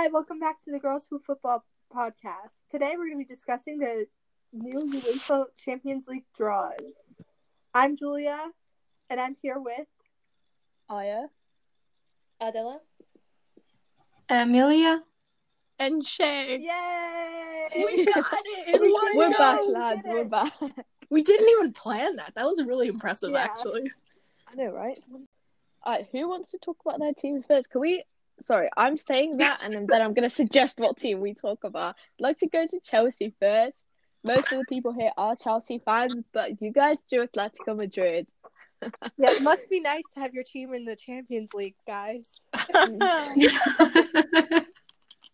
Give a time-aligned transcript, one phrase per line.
[0.00, 2.52] Hi, welcome back to the Girls Who Football podcast.
[2.70, 4.06] Today we're going to be discussing the
[4.52, 6.70] new UEFA Champions League draws.
[7.74, 8.38] I'm Julia,
[9.10, 9.88] and I'm here with.
[10.88, 11.22] Aya.
[12.40, 12.78] Adela.
[14.28, 15.02] Amelia.
[15.80, 16.60] and Shay.
[16.60, 17.68] Yay!
[17.84, 19.36] We got it in one We're go.
[19.38, 20.02] back, lads.
[20.04, 20.52] did We're back.
[21.10, 22.36] We didn't even plan that.
[22.36, 23.38] That was really impressive, Yeah.
[23.42, 23.90] actually.
[24.46, 25.02] I know, right?
[25.84, 27.68] Alright, who wants to talk about their teams first?
[27.70, 28.04] Can we?
[28.42, 31.96] Sorry, I'm saying that, and then I'm going to suggest what team we talk about.
[32.18, 33.82] I'd like to go to Chelsea first.
[34.24, 38.26] Most of the people here are Chelsea fans, but you guys do Atletico Madrid.
[39.18, 42.28] Yeah, it must be nice to have your team in the Champions League, guys.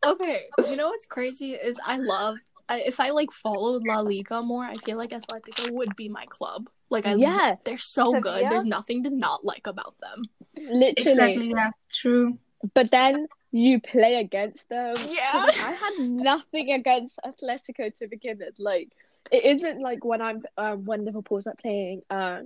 [0.06, 4.42] okay, you know what's crazy is I love I, if I like followed La Liga
[4.42, 4.64] more.
[4.64, 6.70] I feel like Atletico would be my club.
[6.90, 7.56] Like I, Yeah.
[7.64, 8.24] they're so good.
[8.24, 8.48] Sevilla?
[8.48, 10.22] There's nothing to not like about them.
[10.56, 10.94] Literally.
[10.96, 12.38] exactly, yeah, true.
[12.72, 14.96] But then you play against them.
[15.08, 15.30] Yeah.
[15.32, 18.54] I had nothing against Atletico to begin with.
[18.58, 18.90] Like
[19.30, 22.40] it isn't like when I'm um when Liverpool's like playing uh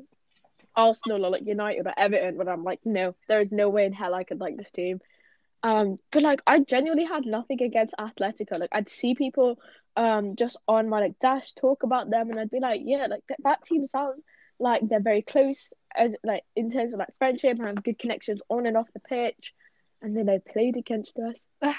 [0.76, 3.92] Arsenal or like United or Everton when I'm like, no, there is no way in
[3.92, 5.00] hell I could like this team.
[5.62, 8.58] Um, but like I genuinely had nothing against Atletico.
[8.58, 9.58] Like I'd see people
[9.96, 13.26] um just on my like dash talk about them, and I'd be like, yeah, like
[13.26, 14.22] th- that team sounds
[14.60, 18.40] like they're very close as like in terms of like friendship and have good connections
[18.48, 19.54] on and off the pitch.
[20.02, 21.36] And then they played against us.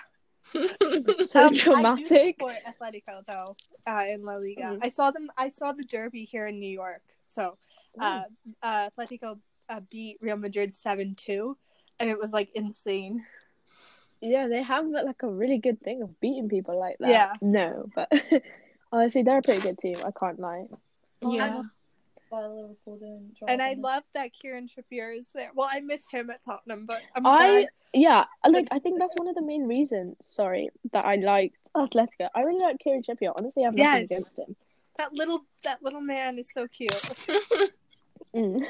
[1.26, 2.06] So Um, I do
[2.40, 4.62] support Atletico though uh, in La Liga.
[4.64, 4.80] Mhm.
[4.82, 5.30] I saw them.
[5.38, 7.04] I saw the derby here in New York.
[7.28, 7.58] So
[8.00, 8.24] uh,
[8.64, 11.56] uh, Atletico uh, beat Real Madrid seven two,
[12.00, 13.24] and it was like insane.
[14.22, 17.10] Yeah, they have like a really good thing of beating people like that.
[17.10, 17.34] Yeah.
[17.42, 18.12] No, but
[18.92, 19.98] honestly, they're a pretty good team.
[20.04, 20.66] I can't lie.
[21.22, 21.62] yeah.
[22.30, 25.50] Why Liverpool didn't And I love that Kieran Trippier is there.
[25.56, 27.68] Well, I miss him at Tottenham, but I'm I glad.
[27.94, 28.68] yeah, I like.
[28.72, 30.16] I think that's one of the main reasons.
[30.22, 32.30] Sorry, that I liked Atletico.
[32.36, 33.34] I really like Kieran Trippier.
[33.36, 34.12] Honestly, I have nothing Yes.
[34.12, 34.56] against him.
[34.98, 36.92] that little that little man is so cute.
[38.36, 38.64] Mm.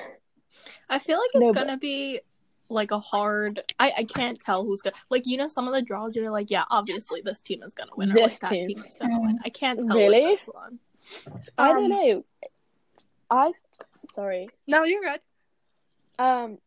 [0.90, 2.22] I feel like it's No, gonna be
[2.69, 3.62] like a hard.
[3.78, 5.25] I I can't tell who's gonna like.
[5.28, 8.12] You know, some of the draws you're like, yeah, obviously this team is gonna win,
[8.12, 8.64] or like This that team.
[8.64, 9.38] team is gonna win.
[9.44, 10.22] I can't tell Really?
[10.24, 10.80] with this one.
[11.58, 12.25] I Um, don't know.
[13.30, 13.52] I
[14.16, 14.50] sorry.
[14.68, 15.20] No, you're good.
[16.18, 16.58] Um,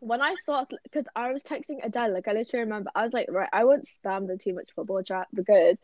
[0.00, 3.26] when I saw, because I was texting Adele, like I literally remember, I was like,
[3.30, 5.76] right, I won't spam the too much football chat because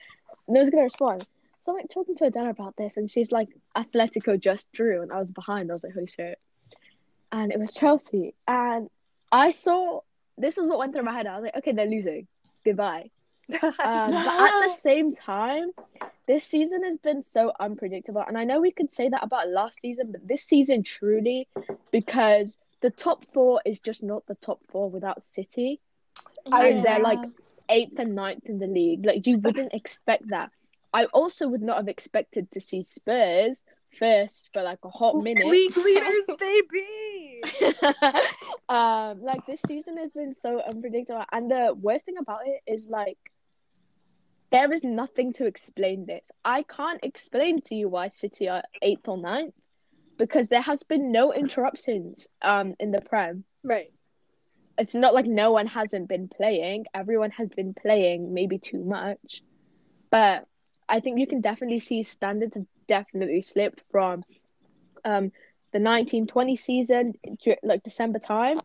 [0.47, 1.27] no one's gonna respond.
[1.65, 5.13] So I'm like talking to Adele about this, and she's like, Atletico just drew, and
[5.13, 5.71] I was behind.
[5.71, 6.39] I was like, holy shit!
[7.33, 8.89] And it was Chelsea, and
[9.33, 10.01] I saw
[10.37, 11.27] this is what went through my head.
[11.27, 12.27] I was like, okay, they're losing.
[12.65, 13.11] Goodbye.
[13.62, 15.71] Um, but at the same time,
[16.27, 18.25] this season has been so unpredictable.
[18.27, 21.49] And I know we could say that about last season, but this season truly,
[21.91, 22.49] because
[22.81, 25.81] the top four is just not the top four without City.
[26.50, 27.19] And they're like
[27.69, 29.04] eighth and ninth in the league.
[29.04, 30.50] Like, you wouldn't expect that.
[30.93, 33.59] I also would not have expected to see Spurs
[33.99, 35.47] first for like a hot minute.
[35.47, 37.43] League leaders, baby.
[38.69, 42.87] um, like this season has been so unpredictable, and the worst thing about it is
[42.87, 43.19] like
[44.54, 46.22] there is nothing to explain this.
[46.44, 49.53] I can't explain to you why City are eighth or ninth
[50.16, 53.42] because there has been no interruptions um in the Prem.
[53.65, 53.92] Right.
[54.78, 56.84] It's not like no one hasn't been playing.
[56.94, 59.42] Everyone has been playing, maybe too much.
[60.10, 60.47] But
[60.88, 64.22] I think you can definitely see standards have definitely slipped from
[65.04, 65.32] um
[65.72, 67.15] the 1920 season
[67.65, 68.60] like December time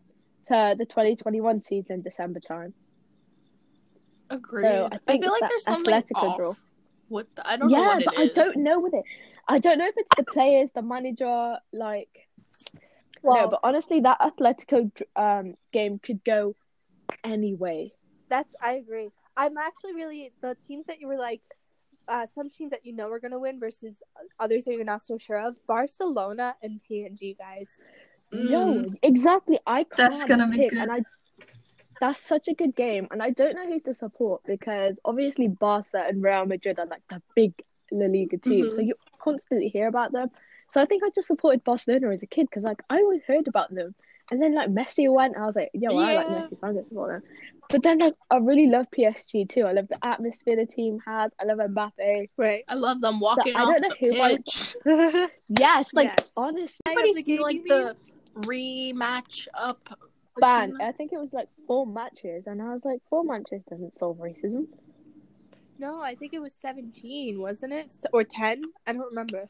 [0.49, 2.75] to the 2021 season December time.
[4.29, 4.63] Agreed.
[4.63, 6.53] So, I I, feel like there's something off draw.
[7.09, 8.31] with the, I don't know yeah, what it but is.
[8.31, 9.03] I don't know with it.
[9.47, 12.29] I don't know if it's the players, the manager, like
[13.23, 16.55] Well, no, but honestly that Atletico um game could go
[17.23, 17.93] any way.
[18.29, 19.09] that's I agree.
[19.35, 21.41] I'm actually really the teams that you were like,
[22.07, 23.95] uh, some teams that you know are gonna win versus
[24.39, 25.55] others that you're not so sure of.
[25.67, 27.71] Barcelona and PSG, guys.
[28.33, 28.49] Mm.
[28.49, 29.59] No, exactly.
[29.65, 30.77] I can't That's gonna be good.
[30.77, 31.01] and I.
[31.99, 36.03] That's such a good game, and I don't know who to support because obviously Barca
[36.07, 37.53] and Real Madrid are like the big
[37.91, 38.87] La Liga team, so Mhm.
[38.87, 40.29] you constantly hear about them.
[40.71, 43.47] So I think I just supported Barcelona as a kid because like I always heard
[43.47, 43.95] about them,
[44.31, 46.87] and then like Messi went, I was like, yo, I like Messi, so I'm gonna
[46.87, 47.31] support them.
[47.69, 49.63] But then like I really love PSG too.
[49.65, 51.31] I love the atmosphere the team has.
[51.39, 52.29] I love Mbappe.
[52.37, 52.63] Right.
[52.67, 54.75] I love them walking I off don't know the who I- pitch.
[55.59, 56.31] Yes, like Yes.
[56.37, 57.95] honestly, Everybody the see game, like the
[58.35, 59.89] rematch up.
[60.39, 60.73] Ban.
[60.81, 64.17] I think it was like four matches, and I was like, four matches doesn't solve
[64.17, 64.67] racism.
[65.77, 67.91] no, I think it was 17, wasn't it?
[68.11, 68.63] Or 10?
[68.85, 69.47] I don't remember.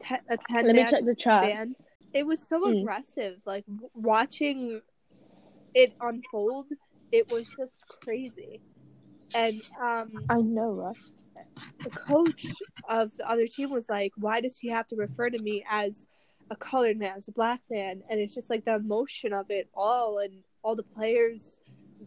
[0.00, 1.42] Ten, a 10 Let me check the chat.
[1.42, 1.76] ban.
[2.12, 2.80] It was so Mm.
[2.80, 3.36] aggressive.
[3.46, 3.64] Like
[3.94, 4.80] watching
[5.74, 6.66] it unfold,
[7.12, 8.60] it was just crazy.
[9.34, 10.96] and um, I know, right?
[11.84, 12.48] the coach
[12.88, 16.06] of the other team was like, "Why does he have to refer to me as
[16.50, 19.68] a colored man, as a black man?" And it's just like the emotion of it
[19.74, 21.60] all, and all the players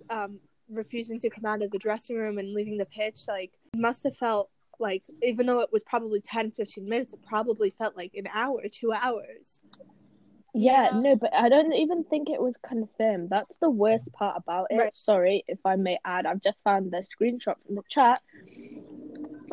[0.10, 0.40] um,
[0.70, 3.28] refusing to come out of the dressing room and leaving the pitch.
[3.28, 4.50] Like, it must have felt
[4.80, 8.62] like, even though it was probably 10, 15 minutes, it probably felt like an hour,
[8.72, 9.62] two hours.
[10.54, 11.00] Yeah, Yeah.
[11.00, 13.30] no, but I don't even think it was confirmed.
[13.30, 14.80] That's the worst part about it.
[14.80, 14.96] Right.
[14.96, 18.22] Sorry if I may add, I've just found the screenshot from the chat.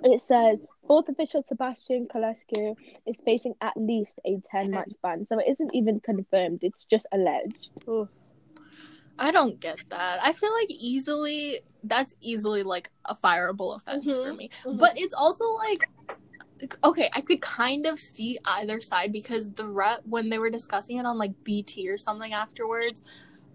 [0.05, 0.59] It says
[0.89, 2.75] fourth official Sebastian Coltescu
[3.07, 5.27] is facing at least a 10 match ban.
[5.29, 7.71] So it isn't even confirmed, it's just alleged.
[7.87, 8.09] Oh,
[9.19, 10.19] I don't get that.
[10.23, 14.51] I feel like easily that's easily like a fireable offense for Mhm, me.
[14.65, 14.79] mhm.
[14.79, 15.89] But it's also like
[16.83, 20.97] okay, I could kind of see either side because the rep when they were discussing
[20.97, 23.01] it on like BT or something afterwards,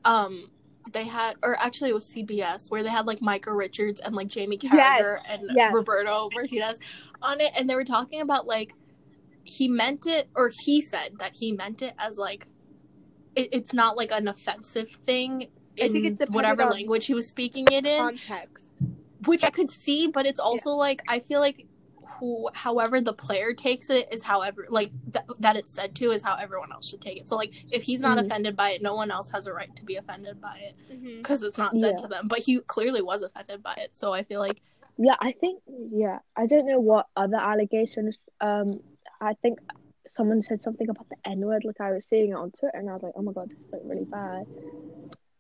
[0.06, 0.50] um
[0.92, 4.28] they had or actually it was CBS where they had like Micah Richards and like
[4.28, 5.74] Jamie Yes, Carragher and yes.
[5.74, 6.80] Roberto Martinez
[7.22, 8.74] on it and they were talking about like
[9.44, 12.48] he meant it or he said that he meant it as like
[13.36, 15.48] it, it's not like an offensive thing
[15.82, 18.74] I think it's whatever language he was speaking it in context.
[19.26, 21.66] which I could see, but it's also like I feel like
[22.24, 26.22] who, however the player takes it is however like th- that it's said to is
[26.22, 27.28] how everyone else should take it.
[27.28, 28.22] So like if he's not Mm.
[28.22, 30.76] offended by it, no one else has a right to be offended by it
[31.18, 32.04] because it's not said Yeah.
[32.04, 32.28] to them.
[32.30, 34.62] But he clearly was offended by it, so I feel like
[34.98, 35.62] Yeah, I think,
[35.92, 38.16] yeah, I don't know what other allegations.
[38.40, 38.80] Um,
[39.20, 39.58] I think
[40.16, 42.90] someone said something about the N word, like I was seeing it on Twitter, and
[42.90, 44.46] I was like, oh my god, this is like really bad.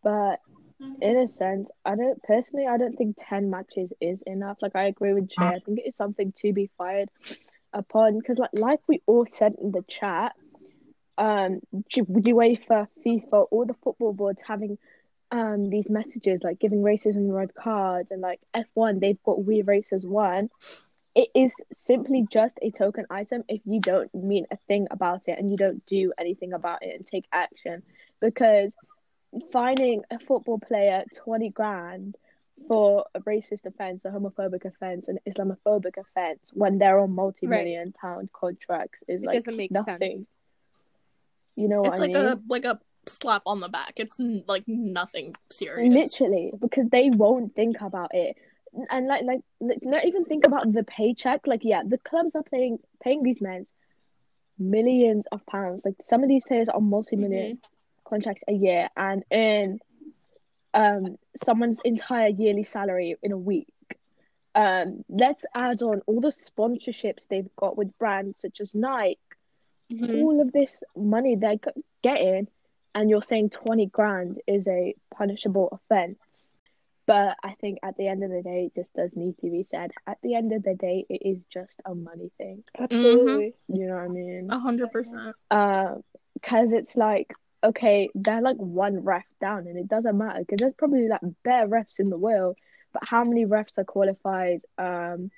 [0.03, 0.39] But
[1.01, 4.57] in a sense, I don't personally, I don't think 10 matches is enough.
[4.61, 5.45] Like, I agree with Jay.
[5.45, 7.09] I think it is something to be fired
[7.73, 10.33] upon because, like, like we all said in the chat,
[11.17, 11.59] um,
[11.95, 14.77] UEFA, FIFA, all the football boards having
[15.31, 19.91] um these messages like giving racism red cards and like F1 they've got We Race
[19.91, 20.49] As One.
[21.15, 25.37] It is simply just a token item if you don't mean a thing about it
[25.39, 27.83] and you don't do anything about it and take action
[28.19, 28.73] because
[29.51, 32.15] finding a football player 20 grand
[32.67, 38.31] for a racist offense, a homophobic offense, an Islamophobic offense when they're on multi-million pound
[38.31, 40.11] contracts is It like nothing.
[40.17, 40.27] sense.
[41.55, 42.25] You know what it's I like mean?
[42.25, 43.93] a like a slap on the back.
[43.97, 45.93] It's n- like nothing serious.
[45.93, 48.37] Literally, because they won't think about it,
[48.89, 51.45] and like, like, like, not even think about the paycheck.
[51.45, 53.67] Like, yeah, the clubs are paying paying these men
[54.57, 55.83] millions of pounds.
[55.85, 57.72] Like, some of these players are multi-million mm-hmm.
[58.13, 59.79] Contracts a year and earn
[60.75, 63.67] um someone's entire yearly salary in a week.
[64.55, 69.19] Um, let's add on all the sponsorships they've got with brands such as Nike.
[69.91, 70.21] Mhm.
[70.21, 71.59] All of this money they're
[72.03, 72.47] getting,
[72.95, 76.19] and you're saying 20 grand is a punishable offense.
[77.05, 79.65] But I think at the end of the day, it just does need to be
[79.71, 79.91] said.
[80.07, 82.63] At the end of the day, it is just a money thing.
[82.79, 83.53] Absolutely.
[83.67, 84.47] You know what I mean?
[84.51, 85.35] A hundred percent.
[86.39, 87.33] because it's like
[87.63, 91.67] okay, they're like one ref down, and it doesn't matter because there's probably like bare
[91.67, 92.57] refs in the world,
[92.93, 95.31] but how many refs are qualified um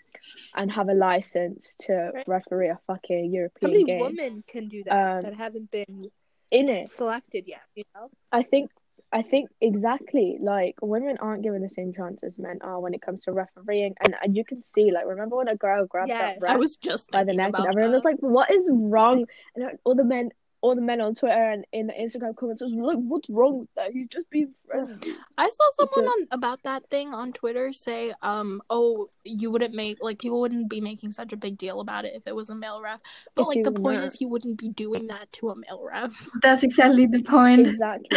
[0.56, 2.27] and have a license to Right.
[2.27, 4.00] referee a fucking European How European many game?
[4.01, 6.10] women can do that Um, that haven't been
[6.51, 7.62] In it, selected yet?
[7.75, 8.10] You know.
[8.31, 8.72] I think.
[9.13, 13.01] I think exactly like women aren't given the same chance as men are when it
[13.01, 16.20] comes to refereeing, and, and you can see like remember when a girl grabbed Yes.
[16.36, 17.98] that ref I was just by the neck, and everyone that.
[17.98, 20.32] was like, "What is wrong?" And all the men,
[20.65, 23.69] all the men on Twitter and in the Instagram comments was like, "What's wrong with
[23.75, 23.91] that?
[23.91, 28.63] He's just being friendly." I saw someone on about that thing on Twitter say, um,
[28.72, 32.15] oh, you wouldn't make like people wouldn't be making such a big deal about it
[32.15, 33.00] if it was a male ref.
[33.36, 34.05] But If like the point not.
[34.05, 36.27] is he wouldn't be doing that to a male ref.
[36.41, 37.67] That's exactly the point.
[37.67, 38.10] Exactly.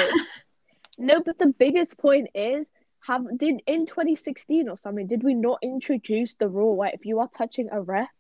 [0.96, 2.66] no, but the biggest point is.
[3.06, 5.06] Have did in 2016 or something?
[5.06, 8.10] Did we not introduce the rule where if you are touching a ref,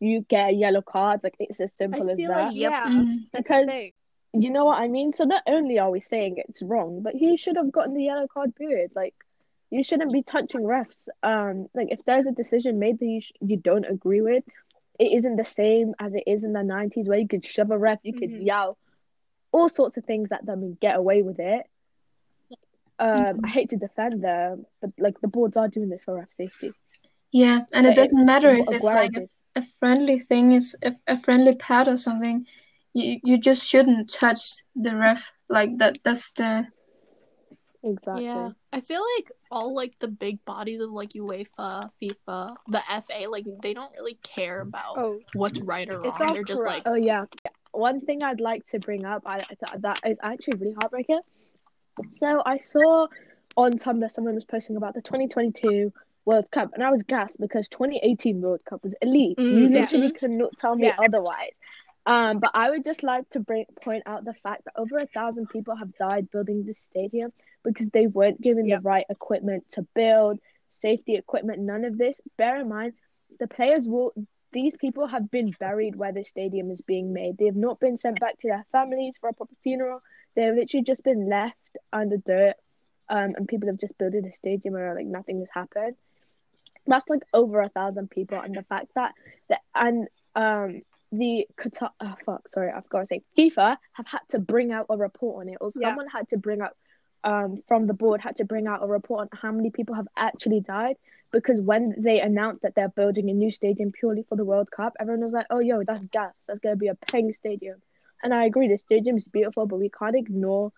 [0.00, 1.20] you get a yellow card?
[1.22, 2.44] Like it's as simple I as feel that.
[2.48, 3.18] like yeah, Mm.
[3.32, 3.68] that's Because-
[4.32, 5.14] You know what I mean?
[5.14, 8.26] So not only are we saying it's wrong, but he should have gotten the yellow
[8.26, 8.92] card period.
[8.94, 9.14] Like
[9.70, 11.08] you shouldn't be touching refs.
[11.22, 14.44] Um, like if there's a decision made that you sh- you don't agree with,
[14.98, 17.78] it isn't the same as it is in the '90s where you could shove a
[17.78, 18.44] ref, you could Mhm.
[18.44, 18.76] yell
[19.52, 21.64] all sorts of things at them and get away with it.
[22.98, 26.32] Um, I hate to defend them, but like the boards are doing this for ref
[26.34, 26.72] safety.
[27.32, 29.30] Yeah, and it But it- doesn't matter if it's like a, did.
[29.56, 32.46] A friendly thing, is a, a friendly pad or something.
[32.92, 34.40] You you just shouldn't touch
[34.74, 35.98] the ref like that.
[36.04, 36.66] That's the
[37.82, 38.24] exactly.
[38.24, 43.28] Yeah, I feel like all like the big bodies of like UEFA, FIFA, the FA,
[43.30, 46.32] like they don't really care about Oh, what's right or It's wrong.
[46.32, 46.82] They're just like.
[46.86, 47.24] Oh yeah.
[47.72, 51.20] One thing I'd like to bring up, I th- that is actually really heartbreaking.
[52.12, 53.06] So I saw
[53.56, 55.92] on Tumblr someone was posting about the 2022
[56.26, 59.38] World Cup, and I was gassed because 2018 World Cup was elite.
[59.38, 59.92] Mm, you yes.
[59.92, 60.98] literally cannot tell me Yes.
[60.98, 61.52] otherwise.
[62.04, 65.06] Um, but I would just like to bring point out the fact that over a
[65.06, 67.32] thousand people have died building this stadium
[67.64, 68.82] because they weren't given Yep.
[68.82, 70.38] the right equipment to build,
[70.70, 72.20] safety equipment, none of this.
[72.36, 72.92] Bear in mind,
[73.40, 74.12] the players will.
[74.52, 77.36] These people have been buried where the stadium is being made.
[77.38, 80.00] They have not been sent back to their families for a proper funeral.
[80.34, 81.56] They have literally just been left
[81.92, 82.54] under dirt,
[83.08, 85.96] um, and people have just built a stadium where like nothing has happened.
[86.86, 89.12] That's like over a thousand people, and the fact that
[89.48, 94.20] that and um the Qatar, oh fuck, sorry, I've got to say, FIFA have had
[94.30, 95.88] to bring out a report on it, or Yeah.
[95.88, 96.76] someone had to bring up
[97.24, 100.06] um, from the board had to bring out a report on how many people have
[100.16, 100.96] actually died.
[101.32, 104.94] Because when they announced that they're building a new stadium purely for the World Cup,
[105.00, 106.32] everyone was like, "Oh, yo, that's gas.
[106.46, 107.82] That's gonna be a paying stadium."
[108.22, 110.72] And I agree, the stadium is beautiful, but we can't ignore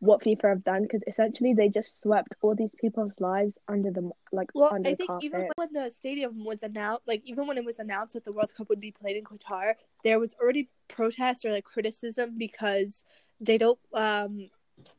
[0.00, 4.10] what FIFA have done because essentially they just swept all these people's lives under the
[4.32, 5.24] like Well, I think carpet.
[5.24, 8.54] even when the stadium was announced, like even when it was announced that the World
[8.56, 9.74] Cup would be played in Qatar,
[10.04, 13.04] there was already protest or like criticism because
[13.40, 14.48] they don't um,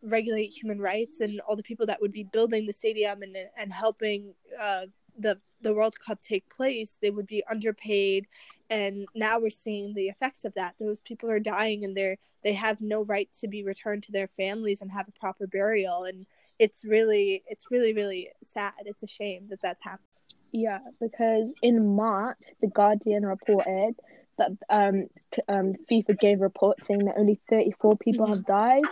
[0.01, 3.72] regulate human rights and all the people that would be building the stadium and and
[3.72, 4.86] helping uh,
[5.18, 8.27] the the World Cup take place, they would be underpaid,
[8.69, 10.75] and now we're seeing the effects of that.
[10.79, 14.27] Those people are dying, and they're they have no right to be returned to their
[14.27, 16.25] families and have a proper burial and
[16.57, 20.05] it's really it's really really sad it's a shame that that's happening
[20.51, 23.95] Yeah, because in March, the Guardian reported
[24.38, 25.07] that um,
[25.47, 28.83] um, FIFA gave a report saying that only 34 people have died,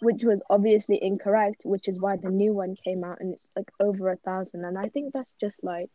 [0.00, 3.70] which was obviously incorrect, which is why the new one came out and it's like
[3.80, 4.64] over a thousand.
[4.64, 5.90] And I think that's just like,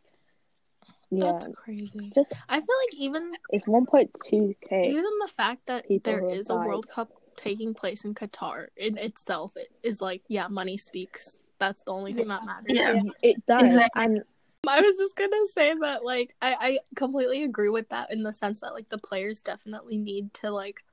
[1.12, 2.12] yeah, That's crazy.
[2.14, 4.86] just I feel like even it's 1.2k.
[4.86, 6.56] even the fact that there is there who have is a.
[6.56, 11.44] World Cup taking place in Qatar in itself it is like yeah, money speaks.
[11.60, 12.68] That's the only thing that matters.
[12.70, 13.02] Yeah.
[13.22, 13.64] It does.
[13.64, 14.04] Exactly.
[14.04, 14.24] And
[14.68, 18.34] I was just gonna say that like I, I completely agree with that in the
[18.34, 20.84] sense that like the players definitely need to like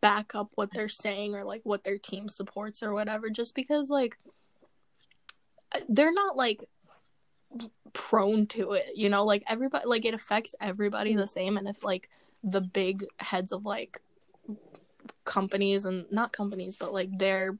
[0.00, 3.90] back up what they're saying or like what their team supports or whatever just because
[3.90, 4.16] like
[5.88, 6.64] they're not like
[7.94, 11.82] prone to it you know like everybody like it affects everybody the same and if
[11.82, 12.10] like
[12.42, 14.00] the big heads of like
[15.24, 17.56] companies and not companies but like their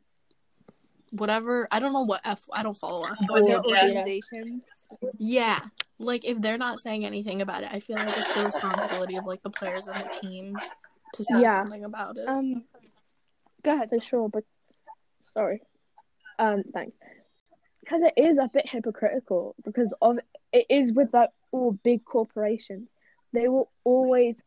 [1.13, 3.85] whatever i don't know what f i don't follow f or their yeah.
[3.85, 4.63] organizations
[5.19, 5.61] yeah.
[5.99, 9.25] Like if they're not saying anything about it, I feel like it's the responsibility of
[9.25, 10.63] like the players and the teams
[11.15, 11.63] to say Yeah.
[11.63, 12.29] something about it.
[12.29, 12.65] um
[13.63, 14.45] go ahead for sure, but
[15.33, 15.63] sorry.
[16.39, 16.97] Um, thanks.
[17.85, 20.19] Because it is a bit hypocritical because of
[20.53, 22.89] it is with like all big corporations.
[23.33, 24.43] They will always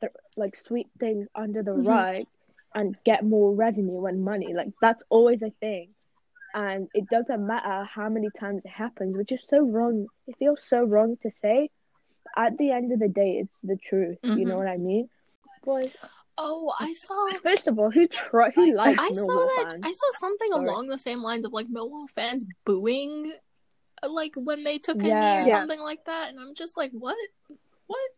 [0.00, 1.74] th- like sweep things under the Mhm.
[1.74, 2.26] rug
[2.74, 4.54] and get more revenue and money.
[4.54, 5.94] Like that's always a thing.
[6.54, 10.08] And it doesn't matter how many times it happens, which is so wrong.
[10.26, 11.70] It feels so wrong to say.
[12.36, 14.18] At the end of the day, it's the truth.
[14.32, 14.58] You know Mhm.
[14.58, 15.08] what I mean?
[15.64, 15.92] Boys,
[16.42, 19.82] oh, I saw first of all, who try who likes I saw that fans?
[19.86, 20.66] I saw something Sorry.
[20.68, 23.32] along the same lines of like Millwall fans booing
[24.08, 25.50] like when they took a knee or Yes.
[25.60, 27.16] something like that and I'm just like what?
[27.86, 28.10] What?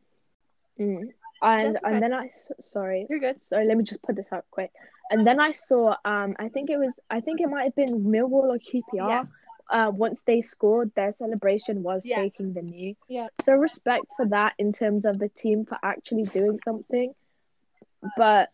[0.78, 1.08] Mm.
[1.42, 1.92] And That's okay.
[1.94, 2.30] and then I
[2.64, 4.70] sorry you're good sorry let me just put this out quick.
[5.10, 8.04] And then I saw um I think it was I think it might have been
[8.04, 9.08] Millwall or QPR.
[9.08, 9.26] yes
[9.70, 12.18] Uh, once they scored, their celebration was Yes.
[12.18, 12.96] taking the knee.
[13.08, 13.28] Yeah.
[13.46, 17.14] So respect for that in terms of the team for actually doing something.
[18.16, 18.50] But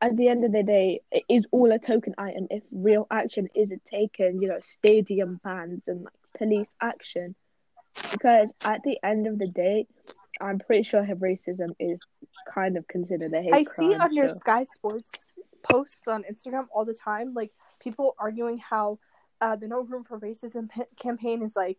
[0.00, 3.48] at the end of the day, it is all a token item if real action
[3.54, 4.40] isn't taken.
[4.40, 7.34] You know, stadium bans and like police action.
[8.10, 9.86] Because at the end of the day,
[10.40, 11.98] I'm pretty sure racism is
[12.52, 13.90] kind of considered a hate i crime.
[13.90, 15.12] see on your sky sports
[15.62, 18.98] posts on instagram all the time like people arguing how
[19.40, 20.68] uh, the no room for racism
[20.98, 21.78] campaign is like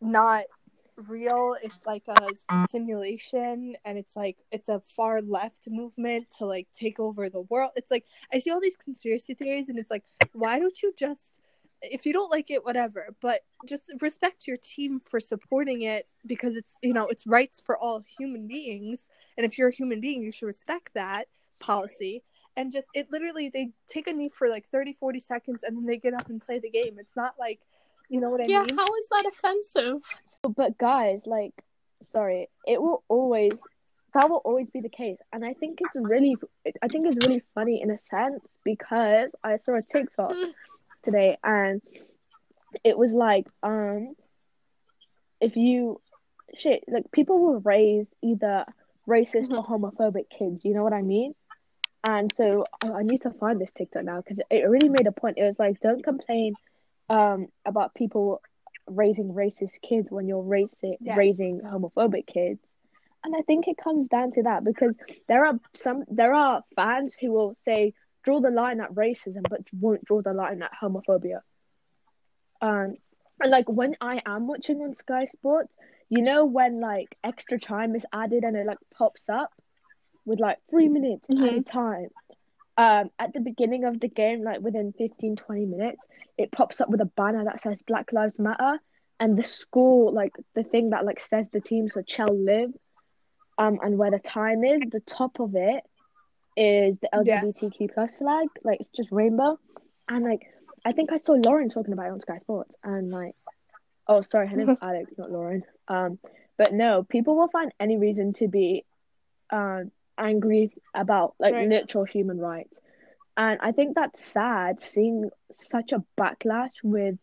[0.00, 0.44] not
[1.08, 6.66] real it's like a simulation and it's like it's a far left movement to like
[6.76, 7.70] take over the world.
[7.76, 11.40] It's like i see all these conspiracy theories and it's like why don't you just
[11.82, 16.54] if you don't like it whatever but just respect your team for supporting it because
[16.54, 20.22] it's you know it's rights for all human beings and if you're a human being
[20.22, 21.26] you should respect that
[21.60, 22.22] policy.
[22.56, 25.86] And just it literally they take a knee for like 30 40 seconds and then
[25.86, 26.96] they get up and play the game.
[26.98, 27.60] It's not like
[28.08, 28.70] you know what i yeah, mean?
[28.70, 30.02] yeah how is that offensive?
[30.42, 31.52] But guys, like,
[32.02, 33.52] sorry, it will always
[34.14, 36.36] that will always be the case, and I think it's really,
[36.82, 40.34] I think it's really funny in a sense because I saw a TikTok
[41.04, 41.80] today, and
[42.82, 44.14] it was like, um,
[45.40, 46.00] if you,
[46.58, 48.64] shit, like people will raise either
[49.08, 51.34] racist or homophobic kids, you know what I mean?
[52.02, 55.12] And so I I need to find this TikTok now because it really made a
[55.12, 55.38] point.
[55.38, 56.54] It was like, don't complain,
[57.08, 58.40] um, about people
[58.86, 61.16] raising racist kids when you're raising Yes.
[61.16, 62.60] raising homophobic kids.
[63.22, 64.94] And I think it comes down to that because
[65.28, 69.60] there are some there are fans who will say draw the line at racism but
[69.72, 71.40] won't draw the line at homophobia.
[72.60, 72.96] Um
[73.42, 75.72] and like when I am watching on Sky Sports,
[76.08, 79.50] you know when like extra time is added and it like pops up
[80.26, 82.08] with like three minutes at a time.
[82.80, 86.00] Um, at the beginning of the game, like within 15, 20 minutes,
[86.38, 88.78] it pops up with a banner that says Black Lives Matter
[89.18, 92.70] and the score, like the thing that like says the team, so Chell live,
[93.58, 95.84] um, and where the time is, the top of it
[96.56, 99.58] is the LGBTQ plus flag, like it's just rainbow.
[100.08, 100.46] And like
[100.82, 103.34] I think I saw Lauren talking about it on Sky Sports and like
[104.06, 105.64] oh sorry, her name's Alex, not Lauren.
[105.86, 106.18] Um
[106.56, 108.86] but no, people will find any reason to be
[109.50, 111.68] um angry about like Right.
[111.68, 112.78] literal human rights.
[113.36, 117.18] And I think that's sad seeing such a backlash with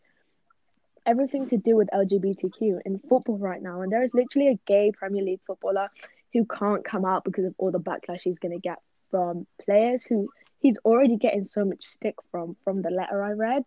[1.06, 3.82] everything to do with LGBTQ in football right now.
[3.82, 5.88] And there is literally a gay Premier League footballer
[6.32, 8.78] who can't come out because of all the backlash he's going to get
[9.10, 10.28] from players who
[10.60, 13.64] he's already getting so much stick from from the letter I read.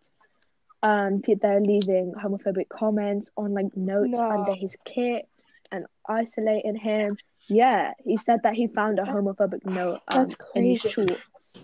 [0.84, 4.30] Um, they're leaving homophobic comments on like notes No.
[4.30, 5.28] under his kit
[5.72, 7.16] and isolating him.
[7.48, 11.58] Yeah, he said that he found a homophobic note um, in his shorts,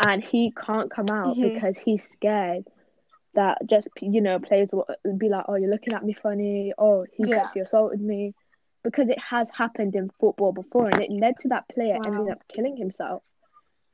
[0.00, 1.52] and he can't come out Mhm.
[1.52, 2.64] because he's scared
[3.34, 4.86] that just you know players will
[5.18, 7.42] be like, "Oh, you're looking at me funny," "Oh, he Yeah.
[7.42, 8.32] sexually assaulted me,"
[8.82, 12.46] because it has happened in football before, and it led to that player ending up
[12.48, 13.22] killing himself.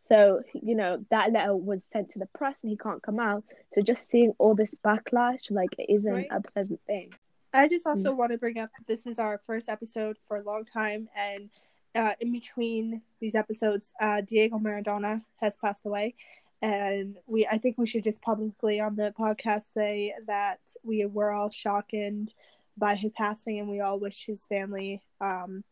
[0.09, 3.45] So you know that letter was sent to the press, and he can't come out.
[3.73, 6.29] So just seeing all this backlash, like, it isn't Right.
[6.31, 7.13] a pleasant thing.
[7.53, 7.71] I Mm.
[7.71, 10.65] just also want to bring up that this is our first episode for a long
[10.65, 11.51] time, and
[11.95, 16.15] uh, in between these episodes, uh, Diego Maradona has passed away,
[16.63, 21.33] and we I think we should just publicly on the podcast say that we were
[21.33, 22.33] all shockened
[22.77, 25.65] by his passing, and we all wish his family um,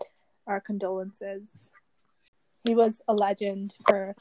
[0.47, 1.43] our condolences.
[2.65, 4.17] He was a legend for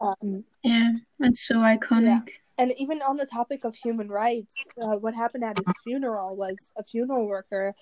[0.00, 2.30] um, Yeah, it's so iconic.
[2.58, 6.56] And even on the topic of human rights, uh, what happened at his funeral was
[6.76, 7.74] a funeral worker.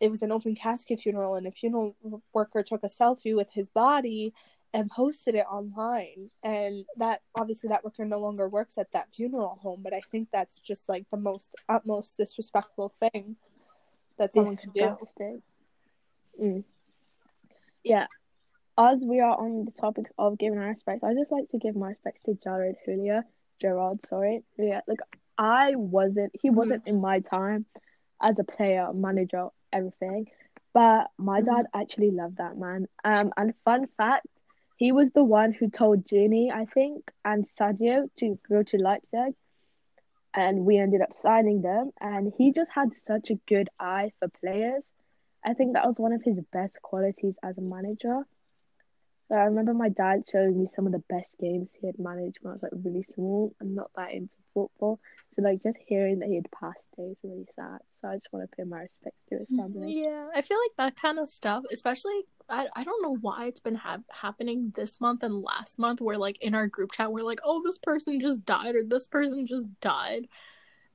[0.00, 1.96] It was an open casket funeral, and a funeral
[2.32, 4.34] worker took a selfie with his body
[4.74, 6.30] and posted it online.
[6.42, 10.28] And that obviously that worker no longer works at that funeral home, but I think
[10.32, 13.36] that's just like the most utmost disrespectful thing
[14.18, 14.96] that someone could do.
[16.42, 16.64] Mm.
[17.84, 18.06] Yeah.
[18.76, 21.76] As we are on the topics of giving our respects, I just like to give
[21.76, 23.22] my respects to Jared Houllier.
[23.64, 24.44] Gerard, sorry.
[24.58, 25.00] Yeah, like
[25.38, 26.54] I wasn't he Mhm.
[26.54, 27.64] wasn't in my time
[28.20, 30.28] as a player, manager, everything.
[30.74, 31.46] But my Mhm.
[31.46, 32.88] dad actually loved that man.
[33.04, 34.26] Um and fun fact,
[34.76, 39.34] he was the one who told Ginny, I think, and Sadio to go to Leipzig
[40.34, 41.92] and we ended up signing them.
[42.00, 44.90] And he just had such a good eye for players.
[45.44, 48.26] I think that was one of his best qualities as a manager.
[49.28, 52.38] So I remember my dad showing me some of the best games he had managed
[52.42, 55.00] when I was like really small and not that into football.
[55.34, 57.78] So like just hearing that he had passed is really sad.
[58.00, 60.02] So I just want to pay my respects to his family.
[60.04, 63.60] Yeah, I feel like that kind of stuff, especially I, I don't know why it's
[63.60, 67.24] been hap happening this month and last month, where like in our group chat we're
[67.24, 70.26] like, oh, this person just died or this person just died,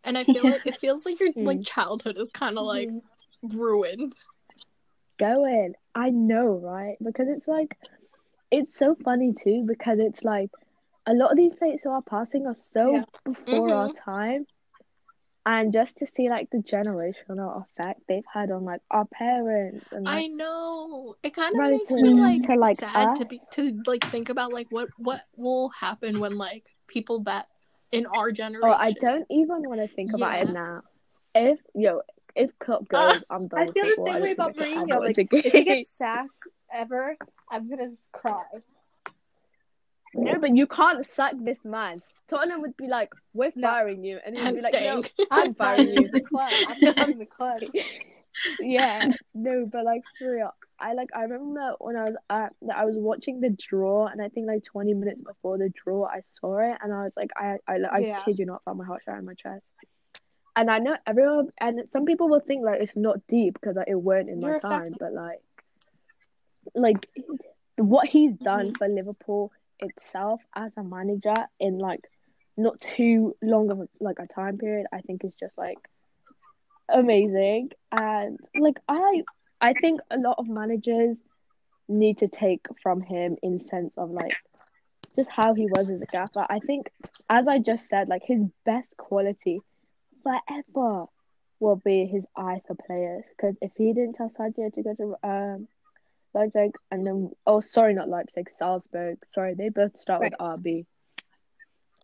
[0.04, 0.52] and I feel Yeah.
[0.52, 1.65] like it feels like your like Mm.
[1.68, 3.02] childhood is kind of like Mhm.
[3.42, 4.15] ruined.
[5.18, 5.74] Going.
[5.96, 6.96] I know, right?
[7.04, 7.76] Because it's like
[8.52, 10.50] it's so funny too because it's like
[11.06, 13.04] a lot of these players who are passing are so Yeah.
[13.24, 14.12] before our mm-hmm.
[14.12, 14.46] time.
[15.46, 20.08] And just to see like the generational effect they've had on like our parents and
[20.08, 24.06] I know it kind of makes me like, to, like, sad to be to like
[24.08, 27.48] think about like what what will happen when like people that
[27.92, 28.70] in our generation.
[28.70, 30.82] oh I don't even want to think about it now.
[31.34, 32.02] If yo,
[32.36, 35.00] if Klopp goes, I'm done I feel the same way about Mourinho.
[35.00, 36.38] Like, if he gets sacked
[36.74, 37.18] ever,
[37.50, 38.44] I'm gonna cry.
[40.14, 42.02] No, but you can't sack this man.
[42.28, 43.70] Tottenham would be like, "We're No.
[43.70, 45.04] firing you," and he'd be like, "No.
[45.32, 46.62] I'm firing firing you." the club.
[46.66, 47.62] I'm firing the club.
[48.60, 52.78] yeah, no, but like for real, I like I remember when I was at that
[52.78, 56.22] I was watching the draw, and I think like 20 minutes before the draw, I
[56.40, 58.24] saw it, and I was like, I I, I Yeah.
[58.24, 59.64] kid you not, felt my heart shot in my chest.
[60.56, 63.88] And I know everyone, and some people will think like it's not deep because like,
[63.88, 65.40] it weren't in my You're time, but like,
[66.76, 67.08] like
[67.78, 72.02] what he's done for Liverpool itself as a manager in like
[72.58, 75.78] not too long of a, like a time period, I think is just like
[76.90, 77.70] amazing.
[77.92, 79.24] And like I,
[79.62, 81.20] I think a lot of managers
[81.88, 84.34] need to take from him in sense of like
[85.16, 86.46] just how he was as a gaffer.
[86.50, 86.92] I think,
[87.30, 89.62] as I just said, like his best quality
[90.24, 91.06] forever
[91.60, 93.24] will be his eye for players.
[93.36, 95.68] Because if he didn't tell Sadio to go to um,
[96.34, 99.18] Leipzig, and then oh sorry, not Leipzig, Salzburg.
[99.34, 100.86] Sorry, they both start with RB.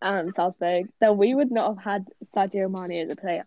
[0.01, 0.87] Um, Salzburg.
[0.99, 3.45] Then we would not have had Sadio Mane as a player.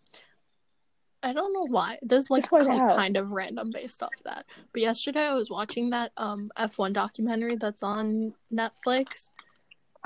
[1.22, 1.98] I don't know why.
[2.02, 4.46] There's like kind of random based off that.
[4.72, 9.28] But yesterday I was watching that um F1 documentary that's on Netflix.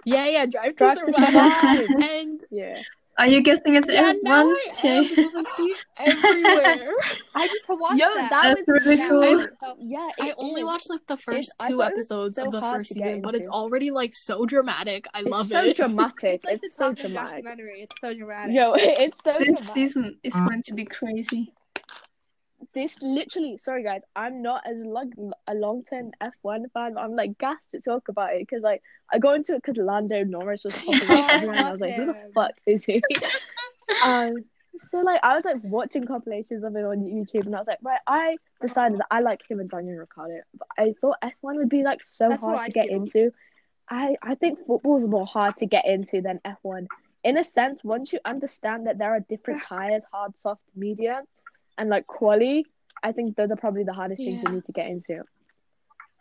[0.04, 1.32] Yeah, yeah, Drive to Drive to Survive.
[1.32, 2.00] Survive.
[2.10, 2.80] and Yeah.
[3.18, 4.54] Are you guessing it's yeah, now F1?
[4.84, 6.92] I am I see everywhere.
[7.34, 8.30] I need to watch Yo, that.
[8.30, 9.22] that That's was really cool.
[9.40, 10.08] it- yeah.
[10.20, 10.66] I it only is.
[10.66, 13.20] watched like the first I two thought it was episodes so of the first season,
[13.20, 15.06] but it's already like so dramatic.
[15.14, 15.76] I It's love so it.
[15.76, 16.22] dramatic.
[16.34, 17.44] It's like It's the so dramatic.
[17.46, 18.54] It's so dramatic.
[18.56, 19.64] Yo, it's so This dramatic.
[19.64, 20.48] season is mm.
[20.48, 21.52] going to be crazy.
[22.74, 25.08] This literally sorry guys i'm not as like
[25.46, 28.82] a long-term f1 fan but i'm like gassed to talk about it because like
[29.12, 31.70] i got into it because lando norris was popping Oh, up I everywhere and i
[31.70, 33.02] was like who the fuck is he?
[34.04, 34.34] Um
[34.86, 37.78] so like i was like watching compilations of it on youtube and i was like
[37.82, 41.68] right i decided that i like him and daniel ricciardo but i thought f1 would
[41.68, 42.96] be like so That's hard I to get feel.
[43.02, 43.32] into.
[43.88, 46.86] I i think football's more hard to get into than f1
[47.22, 51.24] in a sense once you understand that there are different tires hard soft medium
[51.78, 52.66] and like quali
[53.02, 54.50] I think those are probably the hardest things Yeah.
[54.50, 55.22] you need to get into.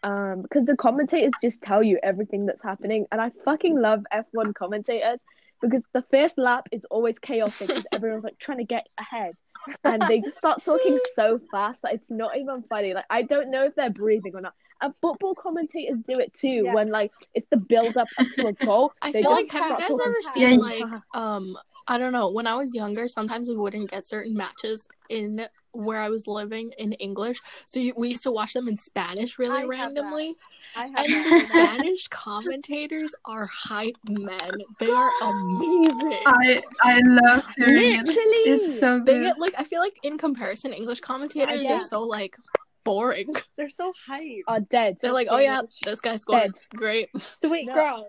[0.03, 4.55] Um, because the commentators just tell you everything that's happening, and I fucking love F1
[4.55, 5.19] commentators
[5.61, 9.35] because the first lap is always chaotic because everyone's like trying to get ahead,
[9.83, 12.95] and they just start talking so fast that it's not even funny.
[12.95, 14.53] Like I don't know if they're breathing or not.
[14.83, 16.73] And football commentators do it too Yes.
[16.73, 18.91] when like it's the build up up to a goal.
[19.03, 20.83] I they feel just like have you guys ever seen like
[21.13, 21.55] um
[21.87, 25.99] I don't know when I was younger sometimes we wouldn't get certain matches in where
[25.99, 29.43] I was living in English so you, we used to watch them in Spanish I
[29.43, 29.69] really have that.
[29.69, 30.35] randomly
[30.75, 31.25] I have and that.
[31.25, 38.05] the Spanish commentators are hype men they are amazing I I love hearing it.
[38.05, 39.23] Literally, It's so they good.
[39.23, 41.75] get like I feel like in comparison English commentators Yeah.
[41.77, 42.37] are so like
[42.83, 44.43] boring They're so hype.
[44.47, 44.97] are dead.
[45.01, 47.09] they're like oh yeah this guy scored great
[47.41, 47.73] So wait, No.
[47.73, 48.05] girls.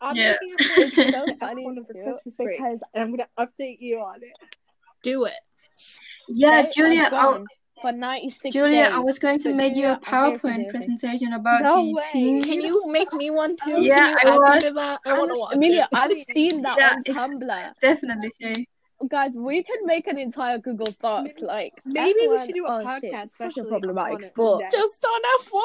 [0.00, 0.36] I'm Yeah.
[0.40, 3.78] making a It's so funny F1 over too, Christmas break, because and I'm gonna update
[3.80, 4.32] you on it.
[5.02, 5.34] do it
[6.28, 7.46] Yeah, they Julia, I, gone
[7.82, 8.92] for 96 Julia, days.
[8.94, 11.62] I was going to But make you Julia, a I'm here for PowerPoint presentation about
[11.62, 12.02] No the way.
[12.12, 12.44] teams.
[12.46, 15.82] can you make me one too Yeah, I was- me I want to watch Amelia,
[15.92, 17.72] it I've seen that Yeah, on Tumblr.
[17.80, 18.66] Definitely, Jay.
[19.08, 21.24] Guys, we can make an entire Google Doc.
[21.24, 24.64] Maybe- Like Maybe we F1 should do a oh, podcast, it's such a problematic sport.
[24.72, 25.60] just on F1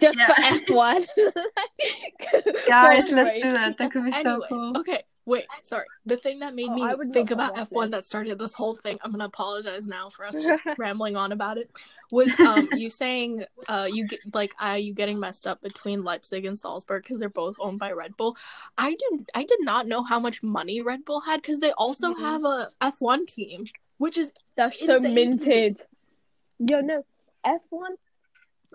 [0.00, 0.26] Just Yeah.
[0.26, 0.34] for
[0.74, 1.06] F1.
[2.66, 3.42] Guys, Going let's crazy.
[3.42, 3.78] do that.
[3.78, 4.76] That could be so cool.
[4.78, 5.86] okay, wait, sorry.
[6.04, 7.90] The thing that made Oh, me would think about F1 it.
[7.92, 11.58] that started this whole thing, I'm gonna apologize now for us just rambling on about
[11.58, 11.70] it,
[12.10, 16.44] was um you saying uh you get like uh you getting messed up between Leipzig
[16.44, 18.36] and Salzburg because they're both owned by Red Bull.
[18.78, 22.14] I didn't I did not know how much money Red Bull had because they also
[22.14, 22.18] Mhm.
[22.20, 23.66] have a F1 team,
[23.98, 25.14] which is That's so Insane to me.
[25.14, 25.82] minted.
[26.58, 27.04] Yo, no,
[27.44, 27.96] F1.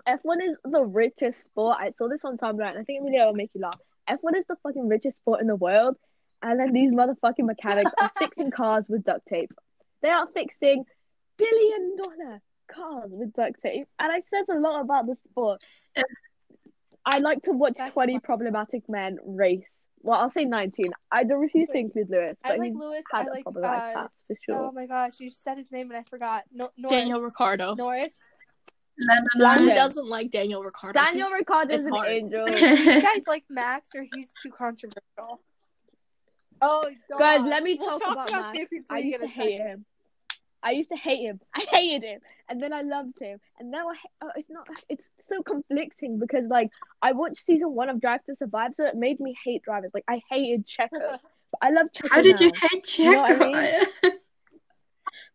[0.08, 1.78] F1 is the richest sport.
[1.80, 3.78] I saw this on Tumblr, and I think Amelia will make you laugh.
[4.08, 5.96] F1 is the fucking richest sport in the world,
[6.42, 9.52] and then these motherfucking mechanics are fixing cars with duct tape.
[10.02, 10.84] They are fixing
[11.36, 15.62] billion dollar cars with duct tape, and it says a lot about the sport.
[17.04, 18.20] I like to watch That's 20 funny.
[18.20, 19.64] problematic men race.
[20.04, 20.92] Well, I'll say 19.
[21.12, 23.04] I don't refuse to include Lewis, I but like Lewis.
[23.12, 24.56] had I a like problematic uh, past for sure.
[24.56, 26.42] oh my gosh, you said his name and I forgot.
[26.52, 26.90] No, Norris.
[26.90, 27.74] Daniel Ricciardo.
[27.76, 28.14] Norris.
[29.06, 29.62] Lando Who Lando.
[29.64, 29.76] Norris.
[29.76, 31.00] doesn't like Daniel Ricciardo?
[31.00, 32.08] Daniel He's- Ricciardo is it's an hard.
[32.10, 32.48] angel.
[32.50, 35.40] You guys like Max or he's too controversial?
[36.60, 37.18] Oh, God.
[37.18, 38.70] Guys, let me We'll talk, talk about, about Max.
[38.90, 39.66] I used to hate second.
[39.66, 39.84] him.
[40.64, 41.40] I used to hate him.
[41.56, 43.94] I hated him, and then I loved him, and now I.
[43.96, 44.68] ha- Oh, it's not.
[44.88, 46.70] It's so conflicting because like
[47.02, 49.90] I watched season one of Drive to Survive, so it made me hate drivers.
[49.92, 50.88] Like I hated Checo,
[51.50, 53.32] but I love Checo How did you now hate You know I
[54.04, 54.10] Checo?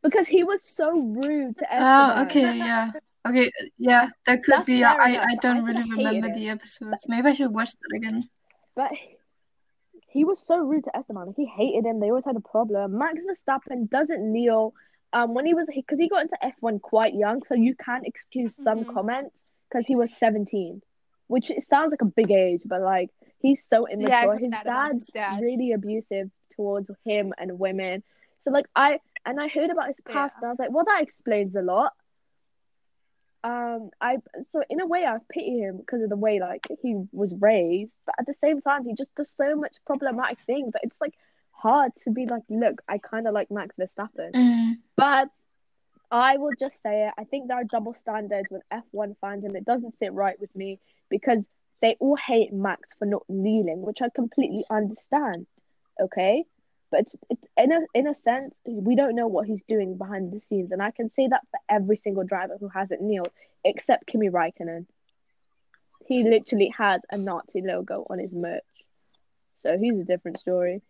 [0.01, 2.25] because he was so rude to oh, Esteban.
[2.27, 2.91] okay, yeah.
[3.25, 4.75] Okay, yeah, that could That's be.
[4.75, 7.05] Yeah, I, I don't really remember the episodes.
[7.07, 8.29] Maybe I should watch that again.
[8.75, 8.91] But
[10.07, 11.33] he was so rude to Esteban.
[11.35, 11.99] He hated him.
[11.99, 12.97] They always had a problem.
[12.97, 14.73] Max Verstappen doesn't kneel.
[15.13, 18.05] Um, when he was because he got into F one quite young, so you can't
[18.05, 18.93] excuse some Mhm.
[18.93, 19.35] comments
[19.69, 20.81] because he was seventeen,
[21.27, 24.33] which it sounds like a big age, but like he's so immature.
[24.33, 25.39] heard his dad's dad.
[25.41, 28.03] really abusive towards him and women.
[28.43, 30.39] So like I and I heard about his past, Yeah.
[30.39, 31.93] and I was like, well, that explains a lot.
[33.47, 34.17] Um, I
[34.51, 37.91] so in a way I pity him because of the way like he was raised,
[38.05, 41.13] but at the same time he just does so much problematic things that it's like
[41.51, 44.77] hard to be like, look, I kind of like Max Verstappen, Mm.
[44.97, 45.29] but
[46.11, 47.13] I will just say it.
[47.17, 50.53] I think there are double standards with F1 fans, and it doesn't sit right with
[50.55, 50.79] me
[51.09, 51.43] because
[51.81, 55.47] they all hate Max for not kneeling, which I completely understand.
[56.01, 56.43] Okay,
[56.89, 60.31] But it's, it's in a in a sense, we don't know what he's doing behind
[60.31, 63.31] the scenes, and I can say that for every single driver who hasn't kneeled,
[63.63, 64.85] except Kimi Raikkonen.
[66.05, 68.63] He literally has a Nazi logo on his merch,
[69.63, 70.81] so he's a different story.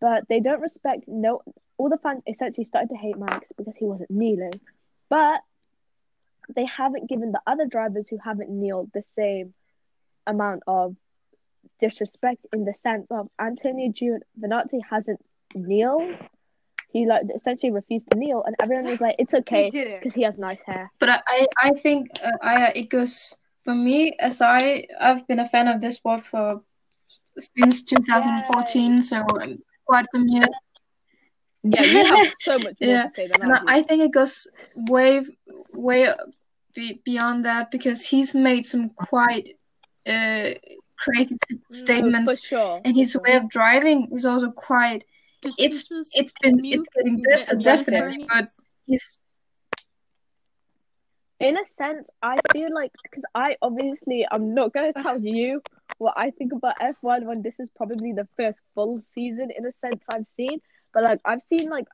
[0.00, 1.40] But they don't respect no.
[1.78, 4.52] All the fans essentially started to hate Max because he wasn't kneeling,
[5.08, 5.40] but
[6.54, 9.54] they haven't given the other drivers who haven't kneeled the same
[10.26, 10.94] amount of
[11.80, 15.20] disrespect in the sense of Antonio Giovinazzi hasn't
[15.54, 16.16] kneeled.
[16.92, 20.00] He like essentially refused to kneel, and everyone was like, "It's okay He didn't.
[20.00, 23.34] because he has nice hair." But I, I, I think uh, I, it goes
[23.64, 26.62] for me as I I've been a fan of this sport for
[27.38, 30.48] since 2014, so um, quite some years.
[31.62, 33.78] Yeah, you have so much more Yeah, to say than I.
[33.78, 35.24] I think it goes way,
[35.72, 36.08] way
[36.74, 39.56] be, beyond that because he's made some quite
[40.06, 40.50] uh,
[40.98, 42.80] crazy s- No, statements, for sure.
[42.84, 45.04] and his way of driving is also quite.
[45.58, 48.48] It's- It's been it's getting better definitely, but
[48.86, 49.20] he's
[51.40, 55.62] in a sense, I feel like because I obviously I'm not gonna tell you
[55.98, 59.72] what I think about F1 when this is probably the first full season in a
[59.72, 60.60] sense I've seen,
[60.92, 61.86] but like I've seen like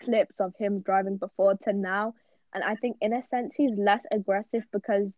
[0.00, 2.14] clips of him driving before to now,
[2.52, 5.12] and I think in a sense he's less aggressive because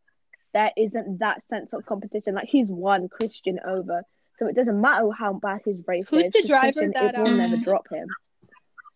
[0.53, 2.35] there isn't that sense of competition.
[2.35, 4.03] Like he's won Christian over,
[4.39, 6.33] so it doesn't matter how bad his race Who's is.
[6.33, 8.09] the 'cause driver Christian, that, it will never um, drop him.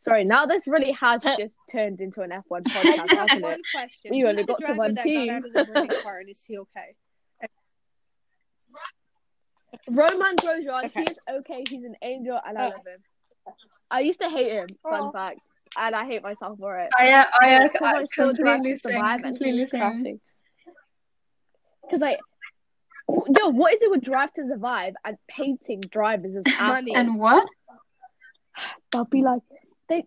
[0.01, 3.11] Sorry, now this really has Uh, just turned into an F1 I podcast, just have
[3.11, 3.61] hasn't one it?
[3.70, 4.14] question.
[4.14, 5.27] You only Who's the got to one team.
[5.29, 6.96] got out of the burning car and is he okay?
[9.88, 11.05] Romain Grosjean, Okay.
[11.05, 11.66] he's okay.
[11.68, 12.70] He's an angel, and I Oh.
[12.70, 13.55] love him.
[13.90, 14.66] I used to hate him.
[14.83, 15.12] Fun Oh.
[15.12, 15.38] fact,
[15.79, 16.90] and I hate myself for it.
[16.99, 19.70] I uh, I, I I saw Drive completely to same, Survive, and he completely was
[19.70, 19.81] same.
[19.83, 20.20] crafting.
[21.83, 22.18] Because like,
[23.09, 26.95] yo, what is it with Drive to Survive and painting drivers as Money.
[26.95, 26.97] assholes?
[26.97, 27.47] And what?
[28.92, 29.42] They'll be like,
[29.88, 30.05] they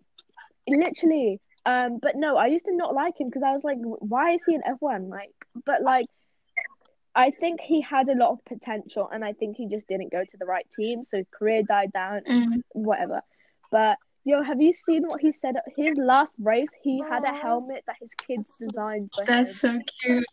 [0.68, 1.40] literally.
[1.66, 4.44] Um, but no, I used to not like him because I was like, why is
[4.46, 5.08] he in F1?
[5.10, 5.34] Like,
[5.66, 6.06] but like,
[7.14, 10.22] I think he had a lot of potential, and I think he just didn't go
[10.24, 12.22] to the right team, so his career died down.
[12.28, 13.20] Mm, whatever.
[13.70, 15.56] But yo, have you seen what he said?
[15.76, 19.26] His last race, he had a helmet that his kids designed for him.
[19.26, 20.24] that's so cute.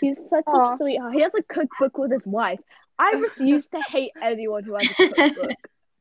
[0.00, 0.74] He's such Aw.
[0.74, 1.14] a sweetheart.
[1.14, 2.60] He has a cookbook with his wife.
[2.98, 5.50] I refuse to hate anyone who has a cookbook.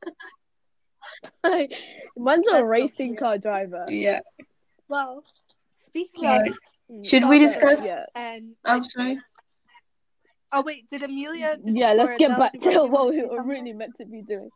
[1.43, 1.73] like,
[2.17, 3.19] man's That's a so racing cute.
[3.19, 3.85] car driver.
[3.89, 4.19] Yeah.
[4.87, 5.23] Well,
[5.85, 6.43] speaking Yeah.
[6.45, 7.85] of Should we discuss?
[7.85, 8.05] Yeah.
[8.15, 9.19] and Oh, sorry.
[10.51, 11.57] oh wait, did Amelia?
[11.63, 13.47] Did, Yeah, let's get back to one of you what we were something?
[13.47, 14.49] really meant to be doing.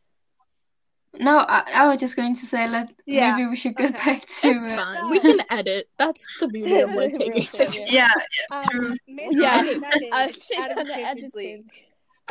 [1.19, 3.35] No, I, I was just going to say let Yeah.
[3.35, 3.93] maybe we should go Okay.
[3.93, 5.07] back to It's uh.
[5.11, 5.89] We can edit.
[5.97, 7.75] That's the beauty of like taking things.
[7.87, 8.07] yeah.
[8.51, 8.95] yeah Um, True.
[9.07, 9.63] Manchester Yeah.
[9.63, 11.33] United Uh, out of the the Champions.
[11.35, 11.71] League.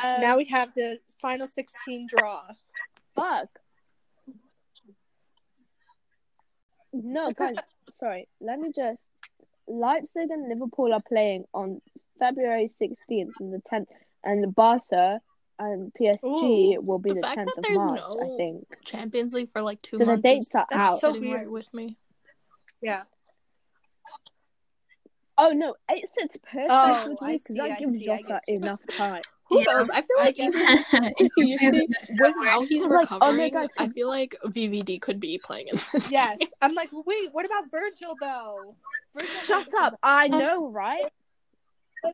[0.03, 2.43] Um, now we have the final sixteen draw.
[3.15, 3.49] Fuck.
[6.93, 7.57] No, guys,
[7.93, 8.29] sorry.
[8.41, 9.03] Let me just.
[9.71, 11.83] Leipzig and Liverpool are playing on
[12.19, 13.89] February 16th and the 10th,
[14.25, 15.21] and Barca
[15.61, 18.21] Um, and PSG Ooh, will be the the, fact 10th that of there's March, no-
[18.35, 18.67] I think.
[18.85, 20.23] Champions League for like two So the months.
[20.23, 21.01] dates are out.
[21.01, 21.41] so weird.
[21.41, 21.97] right with me.
[22.81, 23.03] Yeah.
[25.37, 28.41] Oh no, it's it's perfect Oh, with I me because that gives see, I Jota
[28.49, 29.23] enough time.
[29.51, 29.65] Who Yeah.
[29.69, 29.89] knows?
[29.91, 31.89] I feel like guess- even You You see see?
[32.21, 35.69] with how he's I'm like, oh recovering, God, I feel like VVD could be playing
[35.69, 36.11] in this.
[36.11, 36.49] Yes, game.
[36.61, 38.77] I'm like, wait, what about Virgil though?
[39.15, 39.95] Virgil Shut up!
[40.03, 41.07] I know, right?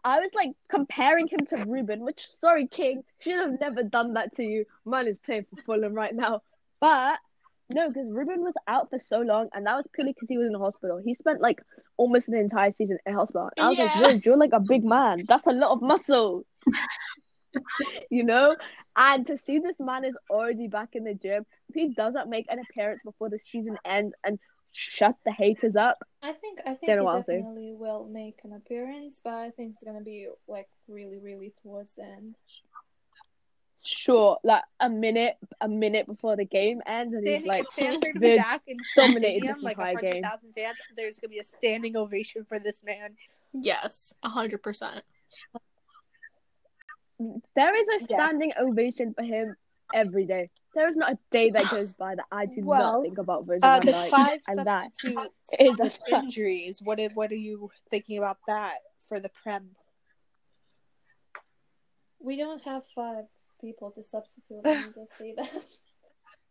[0.05, 4.35] I was like comparing him to Ruben, which sorry, King, should have never done that
[4.37, 4.64] to you.
[4.85, 6.42] Man is playing for Fulham right now,
[6.81, 7.18] but
[7.70, 10.47] no, because Ruben was out for so long, and that was purely because he was
[10.47, 11.01] in the hospital.
[11.05, 11.61] He spent like
[11.97, 13.51] almost an entire season in hospital.
[13.59, 14.01] I was like, Yeah.
[14.01, 15.25] Ruben, you're like a big man.
[15.27, 16.44] That's a lot of muscle,
[18.11, 18.57] you know.
[18.97, 22.47] And to see this man is already back in the gym, if he doesn't make
[22.51, 24.38] an appearance before the season ends and
[24.75, 28.41] shut the haters up, I think I think Don't he what I'll definitely will make
[28.45, 32.35] an appearance, but I think it's gonna be like really, really towards the end.
[33.85, 38.05] sure, like a minute, a minute before the game ends, and he's Standing, like, fans
[38.05, 40.79] are gonna be back in Shell dominated Stadium, this like entire game." hundred thousand fans,
[40.97, 43.17] there's gonna be a standing ovation for this man.
[43.53, 45.05] Yes, hundred percent.
[47.55, 48.07] There is a Yes.
[48.11, 49.57] standing ovation for him
[49.93, 50.51] every day.
[50.75, 53.47] There is not a day that goes by that I do Well, not think about
[53.47, 56.81] Virgil Uh, van the Dijk, five and that substitutes a injuries.
[56.83, 59.71] What are, what are you thinking about that for the Prem?
[62.21, 63.25] We don't have five
[63.61, 64.61] people to substitute.
[64.65, 65.51] Let me just say that.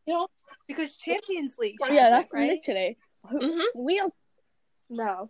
[0.67, 2.49] Because Champions League, has yeah, it, that's right.
[2.51, 2.97] literally
[3.29, 3.63] who, Mhm.
[3.75, 4.09] we are.
[4.89, 5.29] No.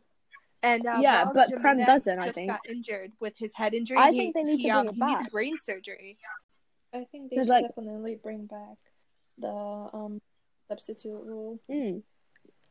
[0.61, 2.51] And uh, Yeah, Miles but Prem doesn't, I just think.
[2.51, 3.97] got injured with his head injury.
[3.97, 5.31] I He- think they need he, to bring um, it he needed back.
[5.31, 6.17] brain surgery.
[6.93, 8.77] I think they should like- definitely bring back
[9.37, 10.21] the um
[10.67, 11.59] substitute rule.
[11.69, 12.03] Mm.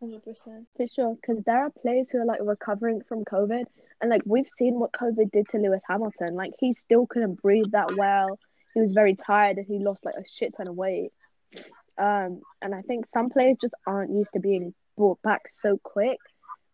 [0.01, 0.67] Hundred percent.
[0.77, 3.65] For sure, because there are players who are like recovering from COVID,
[4.01, 6.35] and like we've seen what COVID did to Lewis Hamilton.
[6.35, 8.39] Like he still couldn't breathe that well.
[8.75, 11.13] He was very tired, and he lost like a shit ton of weight.
[11.99, 16.19] Um, and I think some players just aren't used to being brought back so quick,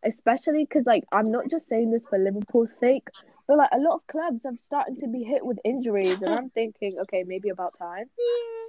[0.04, 3.08] especially because like I'm not just saying this for Liverpool's sake,
[3.48, 6.50] but like a lot of clubs are starting to be hit with injuries, and I'm
[6.54, 8.06] thinking, okay, maybe about time.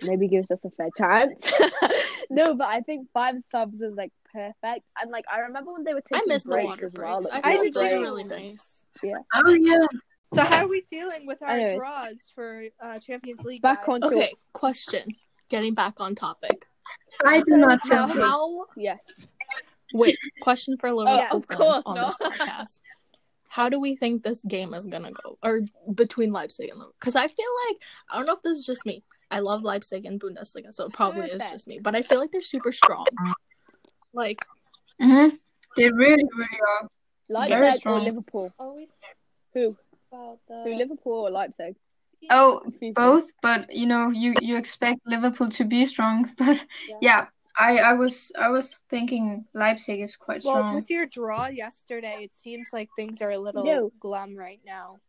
[0.04, 1.52] Maybe gives us a fair chance.
[2.30, 5.94] no, but I think five subs is like perfect, and like I remember when they
[5.94, 7.22] were taking I taking miss the breaks water as well.
[7.22, 8.86] like, I think those are really nice.
[9.04, 9.18] Yeah.
[9.36, 9.86] Oh yeah.
[10.34, 11.76] So how are we feeling with our Anyways.
[11.78, 13.62] draws for uh, Champions League?
[13.62, 13.96] Back guys?
[13.96, 15.16] on to Okay, question.
[15.50, 16.68] Getting back on topic.
[17.26, 19.00] I do not know How Yes.
[19.94, 22.18] wait, question for Liverpool of fans course on not.
[22.20, 22.80] this podcast.
[23.50, 25.38] How do we think this game is gonna go?
[25.44, 25.62] Or
[25.94, 27.78] between Leipzig and Because I feel like
[28.10, 29.04] I don't know if this is just me.
[29.32, 31.80] I love Leipzig and Bundesliga, so it probably is just me.
[31.80, 33.06] But I feel like they're super strong.
[34.14, 34.40] Like
[35.02, 35.30] hmm
[35.76, 36.88] They really, really are.
[37.30, 38.04] Leipzig or strong.
[38.06, 38.54] Liverpool?
[38.60, 38.88] Are we
[39.54, 39.76] Who?
[40.12, 40.76] about the Who?
[40.76, 41.76] Liverpool or Leipzig?
[42.32, 42.62] Oh,
[42.94, 46.96] both, but you know, you you expect Liverpool to be strong, but Yeah.
[47.02, 47.26] yeah,
[47.60, 50.76] I I was I was thinking Leipzig is quite Well, strong.
[50.76, 53.92] with your draw yesterday, it seems like things are a little No.
[54.00, 55.00] glum right now.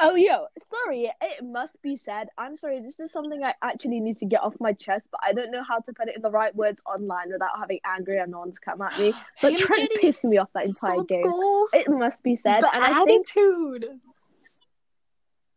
[0.00, 1.10] Oh, yo, sorry.
[1.22, 2.28] It must be said.
[2.36, 2.80] I'm sorry.
[2.80, 5.62] This is something I actually need to get off my chest, but I don't know
[5.62, 8.98] how to put it in the right words online without having angry anons come at
[8.98, 9.12] me.
[9.40, 11.26] But him Trent getting pissed me off that entire subbed game.
[11.26, 12.62] off, It must be said.
[12.62, 13.86] the and I think, attitude.
[13.86, 14.00] Oh,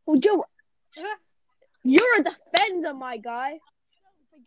[0.06, 0.46] well, Joe,
[1.84, 3.60] you're a defender, my guy.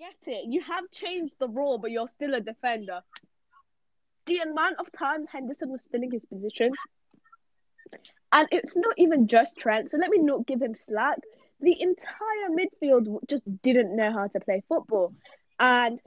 [0.00, 0.46] Don't it.
[0.48, 3.02] You have changed the role, but you're still a defender.
[4.26, 6.72] The amount of times Henderson was filling his position,
[8.32, 9.90] and it's not even just Trent.
[9.90, 11.18] So let me not give him slack.
[11.60, 15.12] The entire midfield just didn't know how to play football,
[15.58, 16.00] and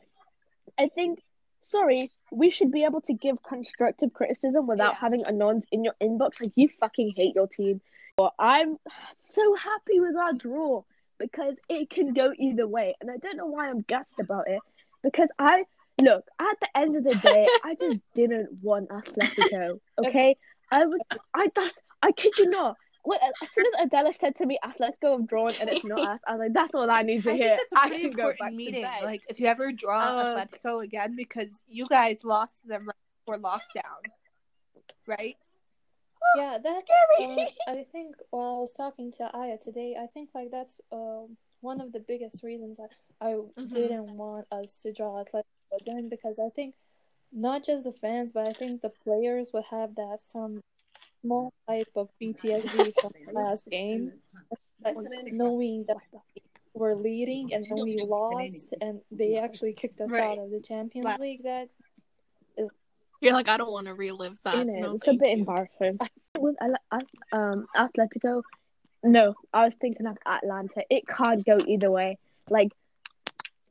[0.79, 1.21] I think,
[1.61, 4.99] sorry, we should be able to give constructive criticism without Yeah.
[4.99, 7.79] having anons in your inbox like you fucking hate your team.
[8.17, 8.79] But I'm
[9.17, 10.83] so happy with our draw
[11.23, 14.61] because it can go either way, and I don't know why I'm gassed about it
[15.03, 15.63] because I
[16.01, 19.79] look at the end of the day, I just didn't want Atletico.
[20.05, 20.35] Okay,
[20.71, 21.01] I would,
[21.33, 22.75] I that's, I kid you not.
[23.05, 26.19] When, as soon as Adela said to me, "Atletico have drawn and it's not us,"
[26.27, 28.05] I was like, "That's all I need to I hear." think that's a I pretty
[28.05, 28.87] important meeting.
[29.03, 33.39] Like, if you ever draw Um, Atletico again, because you guys lost them right before
[33.39, 34.01] lockdown,
[35.05, 35.35] right?
[36.35, 37.47] Yeah, that Scary.
[37.67, 41.37] uh, I think while I was talking to Aya today, I think like that's um
[41.61, 43.71] one of the biggest reasons I, I Mhm.
[43.73, 45.43] didn't want us to draw Atletico
[45.79, 46.75] again because I think
[47.31, 50.61] not just the fans, but I think the players would have that some
[51.21, 54.11] small type of PTSD from last game,
[54.83, 54.97] like
[55.31, 55.97] knowing that
[56.73, 60.21] we're leading and then we lost and they actually kicked us Right.
[60.21, 61.43] out of the Champions League.
[61.43, 61.69] That
[63.23, 64.67] You're like, I don't want to relive that.
[64.67, 64.67] it.
[64.67, 65.37] No, it's a bit you.
[65.39, 65.97] embarrassing.
[66.37, 66.55] With
[67.31, 68.41] um Atletico,
[69.01, 70.83] no, I was thinking of Atalanta.
[70.89, 72.17] It can't go either way.
[72.49, 72.73] Like,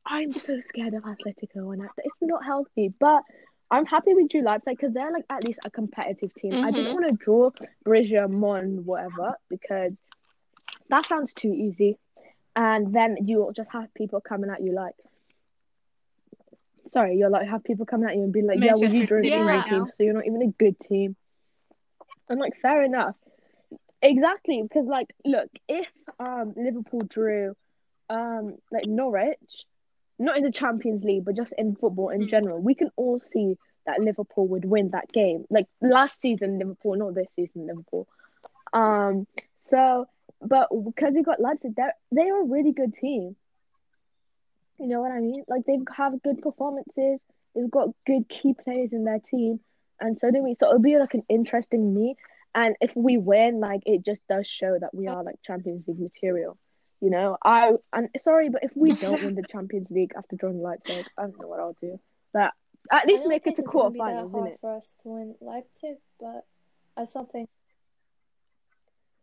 [0.07, 2.95] I'm so scared of Atletico, and it's not healthy.
[2.99, 3.25] But
[3.71, 6.65] I'm happy with Drew Leipzig because they're like at least a competitive team.
[6.65, 6.95] I didn't Mhm.
[6.95, 7.51] want to draw
[7.85, 9.93] Brescia, Mon, whatever, because
[10.89, 11.99] that sounds too easy.
[12.57, 14.95] And then you'll just have people coming at you like,
[16.93, 19.07] sorry, you'll like have people coming at you and be like, yeah, well, you an
[19.07, 21.17] City right team, so you're not even a good team.
[22.29, 23.15] I'm like, fair enough.
[24.03, 25.87] Exactly, because like, look, if
[26.19, 27.55] um Liverpool drew
[28.11, 29.65] um like Norwich,
[30.19, 32.29] not in the Champions League, but just in football in Mhm.
[32.29, 35.45] general, we can all see that Liverpool would win that game.
[35.51, 38.07] Like last season, Liverpool, not this season, Liverpool.
[38.73, 39.27] Um,
[39.65, 40.07] so
[40.41, 43.37] but because we got Leipzig, they they are a really good team.
[44.83, 45.45] You know what I mean?
[45.47, 47.21] Like they have have good performances.
[47.55, 49.61] They've got good key players in their team,
[50.01, 50.55] and so do we.
[50.55, 52.17] So it'll be like an interesting meet.
[52.53, 56.01] And if we win, like it just does show that we are like Champions League
[56.01, 56.59] material.
[57.01, 60.61] You know, I and sorry, but if we don't win the Champions League after drawing
[60.61, 62.01] Leipzig, I don't know what I'll do.
[62.33, 62.51] But
[62.91, 64.59] at least make it to it's gonna be that quarterfinals, isn't hard it?
[64.61, 66.45] for us to win Leipzig, but
[66.97, 67.49] I still think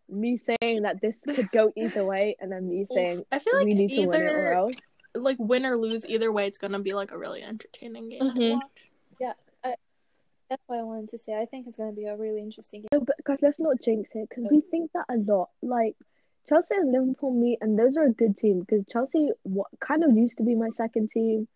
[0.07, 3.65] Me saying that this could go either way, and then me saying I feel like
[3.65, 4.75] we need to win it or else.
[5.15, 8.25] Like win or lose, either way, it's gonna be like a really entertaining game to
[8.35, 8.51] Mhm.
[8.53, 8.85] watch.
[10.49, 11.39] that's what I wanted to say.
[11.39, 12.87] I think it's going to be a really interesting game.
[12.91, 15.49] No, but guys, let's not jinx it because we think that a lot.
[15.61, 15.95] Like
[16.47, 20.17] Chelsea and Liverpool meet, and those are a good team because Chelsea what kind of
[20.17, 21.47] used to be my second team.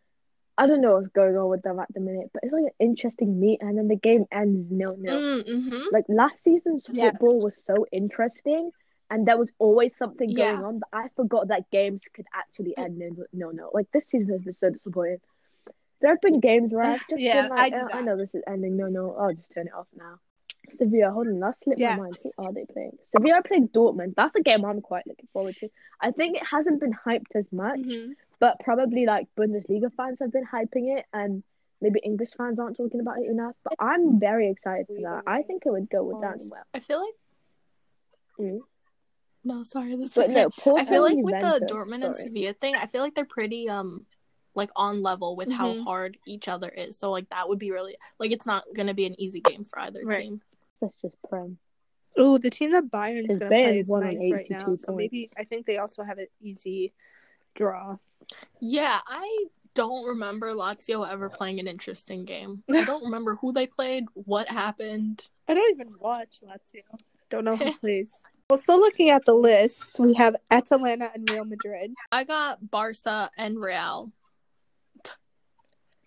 [0.60, 2.70] I don't know what's going on with them at the minute, but it's like an
[2.80, 5.20] interesting meet, and then the game ends nil nil.
[5.44, 5.86] Mm-hmm.
[5.92, 7.14] Like last season's Yes.
[7.14, 8.70] football was so interesting,
[9.14, 10.54] and there was always something Yeah.
[10.54, 10.80] going on.
[10.80, 13.70] But I forgot that games could actually end in no, nil.
[13.74, 15.20] Like this season has been so disappointing.
[16.02, 18.34] there have been games where I've just Yeah, been like, I "Oh, I know this
[18.34, 18.76] is ending.
[18.76, 20.16] No, no, I'll just turn it off now.
[20.78, 21.98] Sevilla, hold on, that slipped Yes.
[21.98, 22.18] my mind.
[22.24, 22.98] Who are they playing?
[23.16, 24.16] Sevilla are playing Dortmund.
[24.16, 25.70] That's a game I'm quite looking forward to.
[26.02, 28.14] I think it hasn't been hyped as much, Mhm.
[28.40, 31.44] but probably like Bundesliga fans have been hyping it, and
[31.82, 33.56] maybe English fans aren't talking about it enough.
[33.64, 35.24] But I'm very excited for that.
[35.28, 36.64] I think it would go with down well.
[36.74, 37.16] I feel like.
[38.40, 38.60] Mm.
[39.44, 39.96] No, sorry.
[39.96, 40.34] That's But okay.
[40.34, 42.18] no, Porto I feel like and with the Juventus, Dortmund and.
[42.18, 44.06] Sevilla thing, I feel like they're pretty um
[44.56, 45.84] like on level with how Mhm.
[45.84, 46.98] hard each other is.
[46.98, 49.80] So like that would be really like it's not gonna be an easy game for
[49.80, 50.22] either Right.
[50.24, 50.42] team.
[50.80, 51.58] That's just Prem.
[52.16, 54.68] Oh, the team that Bayern's Because going to play Bayern's is won ninth right now,
[54.74, 56.94] 82 so maybe I think they also have an easy
[57.56, 57.98] draw.
[58.60, 62.64] Yeah, I don't remember Lazio ever playing an interesting game.
[62.70, 65.28] I don't remember who they played, what happened.
[65.48, 66.84] I don't even watch Lazio.
[67.32, 68.14] Don't know who plays.
[68.54, 71.92] Well, still looking at the list, we have Atalanta and Real Madrid.
[72.12, 74.12] I got Barca and Real.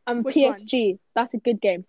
[0.07, 1.01] Um, Which PSG.
[1.17, 1.87] That's a good game.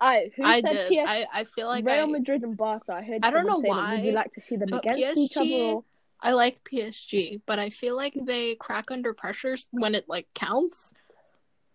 [0.00, 0.92] I who I said did.
[0.92, 1.04] PSG?
[1.04, 2.92] I, I feel like Real I, Madrid and Barca.
[2.92, 3.24] I heard.
[3.24, 3.96] I don't know say that.
[3.96, 5.50] Would you like to see them but against each other?
[5.50, 5.84] Or...
[6.20, 10.92] I like PSG, but I feel like they crack under pressures when it like counts.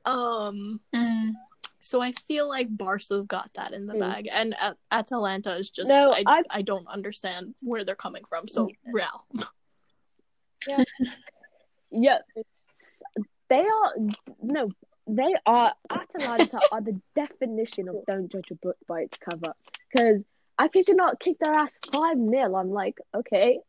[0.05, 1.33] Um Mm.
[1.85, 3.99] So I feel like Barca's got that in the Mm.
[3.99, 8.23] bag and At- Atalanta is just No, I, I've- I don't understand where they're coming
[8.25, 8.47] from.
[8.47, 9.27] So Real.
[11.95, 12.19] Yeah,
[13.49, 13.93] they are.
[14.41, 14.69] No,
[15.05, 15.73] they are.
[15.89, 19.53] Atalanta are the definition of don't judge a book by its cover.
[19.91, 20.23] Because
[20.57, 23.59] I kid you not, kick their ass five 0 I'm like, okay,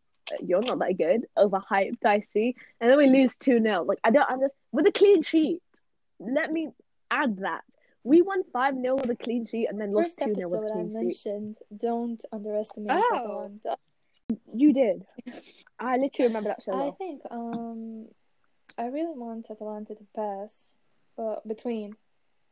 [0.41, 1.27] you're not that good.
[1.37, 2.55] Overhyped, I see.
[2.81, 4.53] And then we lose two 0 Like I don't understand.
[4.73, 5.61] With a clean sheet,
[6.19, 6.71] let me
[7.11, 7.63] add that.
[8.05, 10.61] We won 5 0 with a clean sheet and then lost First 2 0 with
[10.61, 11.27] episode a I clean sheet.
[11.27, 13.17] mentioned, don't underestimate Oh.
[13.17, 13.77] Atalanta.
[14.55, 15.05] You did.
[15.79, 18.07] I literally remember that so I think um,
[18.79, 20.75] I really want Atalanta to pass,
[21.17, 21.95] but between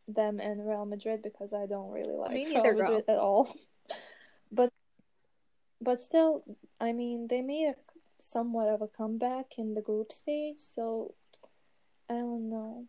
[0.08, 2.82] them and Real Madrid because I don't really like Me Real neither, girl.
[2.82, 3.54] Madrid at all.
[4.52, 4.70] but
[5.80, 6.44] but still,
[6.80, 7.74] I mean, they made a
[8.20, 11.14] somewhat of a comeback in the group stage, so
[12.10, 12.86] I don't know.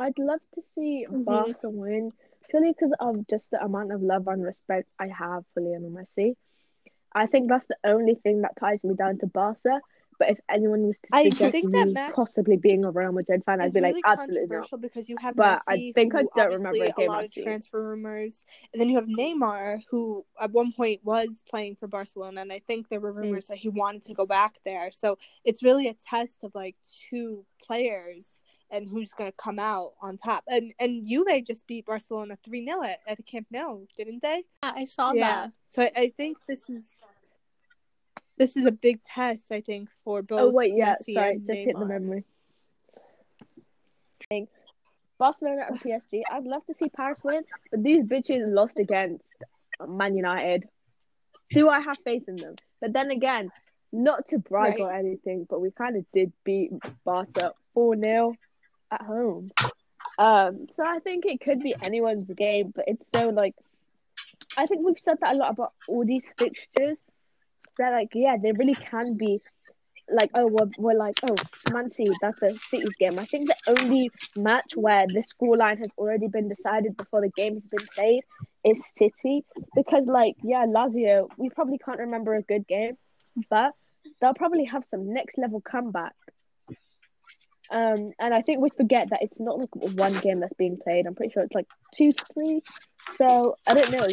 [0.00, 1.24] I'd love to see Mhm.
[1.24, 2.12] Barca win
[2.48, 6.36] purely because of just the amount of love and respect I have for Lionel Messi.
[7.12, 9.80] I think that's the only thing that ties me down to Barca.
[10.18, 13.42] But if anyone was to I suggest think that me possibly being a Real Madrid
[13.44, 14.80] fan, I'd be like, really absolutely not.
[14.80, 17.30] because you have But Messi, I think I don't remember a game a lot of
[17.32, 22.42] transfer rumors, and then you have Neymar, who at one point was playing for Barcelona,
[22.42, 23.02] and I think there Mm.
[23.02, 24.90] were rumors that he wanted to go back there.
[24.92, 26.76] So it's really a test of like
[27.08, 28.39] two players
[28.70, 30.44] and who's going to come out on top.
[30.48, 34.44] And and Juve just beat Barcelona three 0 at, at Camp Nou, didn't they?
[34.62, 35.20] Yeah, I saw yeah.
[35.20, 35.52] that.
[35.68, 36.84] So I, I think this is.
[38.36, 40.40] This is a big test, I think, for oh, both.
[40.40, 41.88] Oh wait, yeah, Messi sorry, and just hit the Neymar.
[41.88, 42.24] memory.
[45.20, 46.22] Barcelona and PSG.
[46.28, 49.22] I'd love to see Paris win, but these bitches lost against
[49.86, 50.66] Man United.
[51.50, 52.56] Do I have faith in them?
[52.80, 53.50] But then again,
[53.92, 54.80] not to brag Right.
[54.80, 56.72] or anything, but we kind of did beat
[57.04, 58.34] Barca 4 0
[58.90, 59.50] at home.
[60.18, 63.54] Um, so I think it could be anyone's game, but it's so like,
[64.56, 66.98] I think we've said that a lot about all these fixtures.
[67.78, 69.40] That like, yeah, they really can be
[70.12, 71.36] like, oh, we're, we're like, oh,
[71.72, 73.18] Man City, that's a City's game.
[73.18, 77.54] I think the only match where the scoreline has already been decided before the game
[77.54, 78.24] has been played
[78.64, 79.44] is City.
[79.74, 82.96] Because, like, yeah, Lazio, we probably can't remember a good game,
[83.48, 83.72] but
[84.20, 86.14] they'll probably have some next level comeback.
[87.70, 91.06] Um, and I think we forget that it's not like one game that's being played.
[91.06, 92.62] I'm pretty sure it's like two, three.
[93.16, 94.06] So I don't know.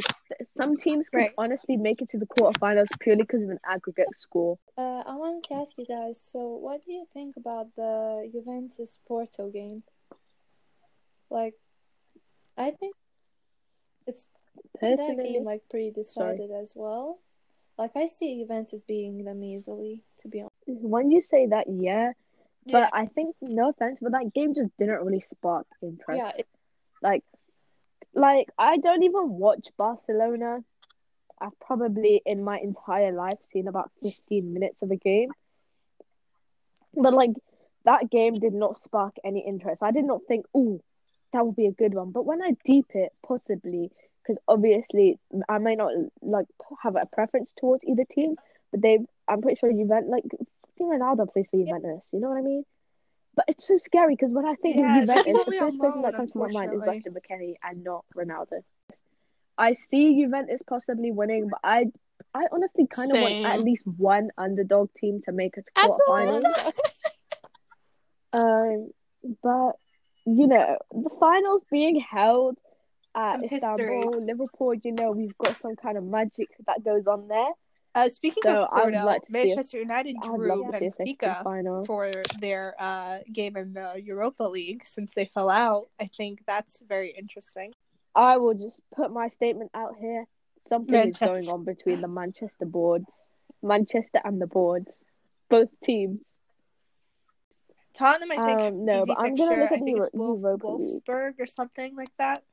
[0.56, 1.32] Some teams can Right.
[1.38, 4.58] honestly make it to the quarterfinals purely because of an aggregate score.
[4.78, 9.00] Uh, I wanted to ask you guys, so what do you think about the Juventus
[9.08, 9.84] Porto game?
[11.30, 11.56] Like,
[12.58, 12.96] I think
[14.06, 14.28] it's
[14.82, 16.38] that game like pretty Sorry.
[16.38, 17.20] decided as well.
[17.78, 20.54] Like, I see Juventus beating them easily, to be honest.
[20.66, 22.14] when you say that, yeah,
[22.68, 22.82] Yeah.
[22.82, 26.18] but I think no offense, but that game just didn't really spark interest.
[26.18, 26.48] Yeah, it,
[27.02, 27.24] Like,
[28.14, 30.60] like I don't even watch Barcelona.
[31.40, 35.30] I've probably in my entire life seen about 15 minutes of a game.
[36.94, 37.32] But like
[37.86, 39.84] that game did not spark any interest.
[39.84, 40.82] I did not think, "Oh,
[41.32, 43.92] that would be a good one." But when I deep it, possibly
[44.28, 46.48] because obviously I may not like
[46.82, 48.36] have a preference towards either team,
[48.72, 50.24] but they, I'm pretty sure you Juventus, like
[50.78, 52.02] fucking Ronaldo plays for Juventus.
[52.12, 52.64] You know what I mean?
[53.36, 56.02] But it's so scary because when I think Yeah, of Juventus, the first on person
[56.02, 56.82] that comes to my mind is.
[56.86, 58.64] Weston McKennie and not Ronaldo.
[59.58, 61.86] I see Juventus possibly winning, but I,
[62.34, 66.44] I honestly kind of want at least one underdog team to make it to quarterfinals.
[68.34, 68.92] Um,
[69.42, 69.72] but
[70.26, 72.58] you know, the finals being held
[73.16, 74.26] at Some Istanbul, history.
[74.26, 77.50] Liverpool, you know, we've got some kind of magic that goes on there.
[77.98, 81.44] Uh, speaking So of Porto, to Manchester United drew to see if they can Benfica
[81.44, 81.86] final.
[81.86, 85.88] for their uh, game in the Europa League since they fell out.
[86.00, 87.74] I think that's very interesting.
[88.14, 90.28] I will just put my statement out here.
[90.68, 93.10] Something is going on between the Manchester boards,
[93.64, 95.04] Manchester and the boards,
[95.50, 96.20] both teams.
[97.96, 101.02] Tottenham, I think, Um, no, but I'm gonna look at the Wolf, Europa League.
[101.04, 102.44] Wolfsburg or something like that.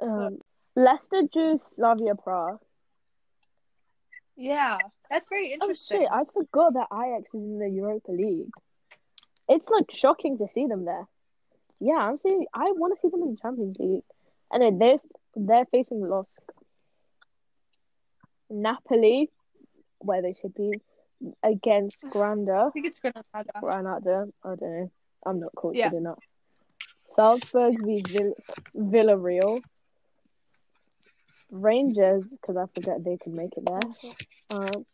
[0.00, 0.38] So- Um,
[0.76, 2.60] Leicester drew Slavia Prague.
[4.36, 4.78] Yeah,
[5.10, 6.00] that's very Oh interesting.
[6.02, 6.08] shit!
[6.12, 8.50] I forgot that Ajax is in the Europa League.
[9.48, 11.06] It's like shocking to see them there.
[11.80, 12.46] Yeah, I'm seeing.
[12.52, 14.04] I want to see them in the Champions League,
[14.52, 14.98] and then they're
[15.34, 16.26] they're facing Los
[18.50, 19.30] Napoli,
[19.98, 20.72] where they should be
[21.42, 22.66] against Granada.
[22.68, 23.50] I think it's Granada.
[23.60, 24.26] Granada.
[24.44, 24.90] I don't know.
[25.24, 25.92] I'm not cultured Yeah.
[25.94, 26.22] enough.
[27.14, 28.34] Salzburg v Vill-
[28.76, 29.62] Villarreal.
[31.50, 33.80] Rangers, because I forgot they could make it there.
[34.50, 34.86] Um,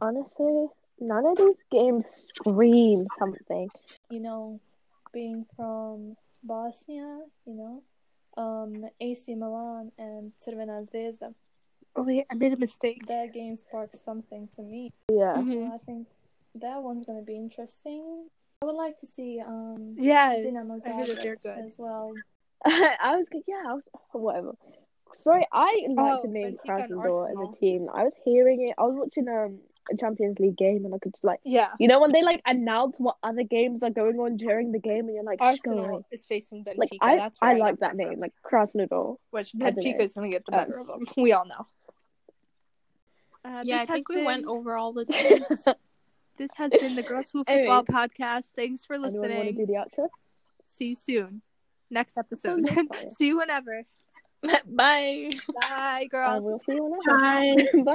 [0.00, 0.66] honestly,
[1.00, 3.70] none of these games scream something.
[4.10, 4.60] You know,
[5.12, 7.82] being from Bosnia, you know,
[8.36, 11.34] um, AC Milan and Crvena Zvezda.
[11.96, 13.06] Oh wait, I made a mistake.
[13.06, 14.92] That game sparks something to me.
[15.08, 15.36] Yeah.
[15.36, 15.72] Mhm.
[15.72, 16.08] I think
[16.56, 18.28] that one's gonna be interesting.
[18.62, 21.64] I would like to see um yeah, Dinamo I heard that Zagreb they're good.
[21.66, 22.16] as well.
[23.00, 24.52] I was yeah, I was whatever.
[25.14, 27.88] Sorry, I like Oh, the name Benfica and Krasnodar as a team.
[27.94, 28.74] I was hearing it.
[28.78, 29.58] I was watching um
[29.92, 32.40] a Champions League game, and I could just like Yeah, you know when they like
[32.46, 35.72] announce what other games are going on during the game, and you're like, "Shh, go.
[35.78, 36.78] Arsenal is facing Benfica.
[36.78, 37.98] Like I, That's where I like that from.
[37.98, 39.16] name, like Krasnodar.
[39.30, 39.70] Which I.
[39.70, 41.00] Benfica is going to get the Um, better of them.
[41.18, 41.66] We all know.
[43.44, 45.64] Uh, Yeah, I this has think we been- went over all the teams.
[46.36, 47.82] This has been the Girls Who Football Anyways.
[48.10, 48.44] podcast.
[48.56, 49.56] Thanks for Anyone want to listening.
[49.56, 50.08] do the outro?
[50.64, 51.42] See you soon.
[51.94, 52.66] Next episode.
[53.16, 53.84] See you whenever.
[54.66, 55.30] Bye.
[55.60, 57.02] Bye, I will see you whenever.
[57.06, 57.66] Bye.
[57.74, 57.92] Bye.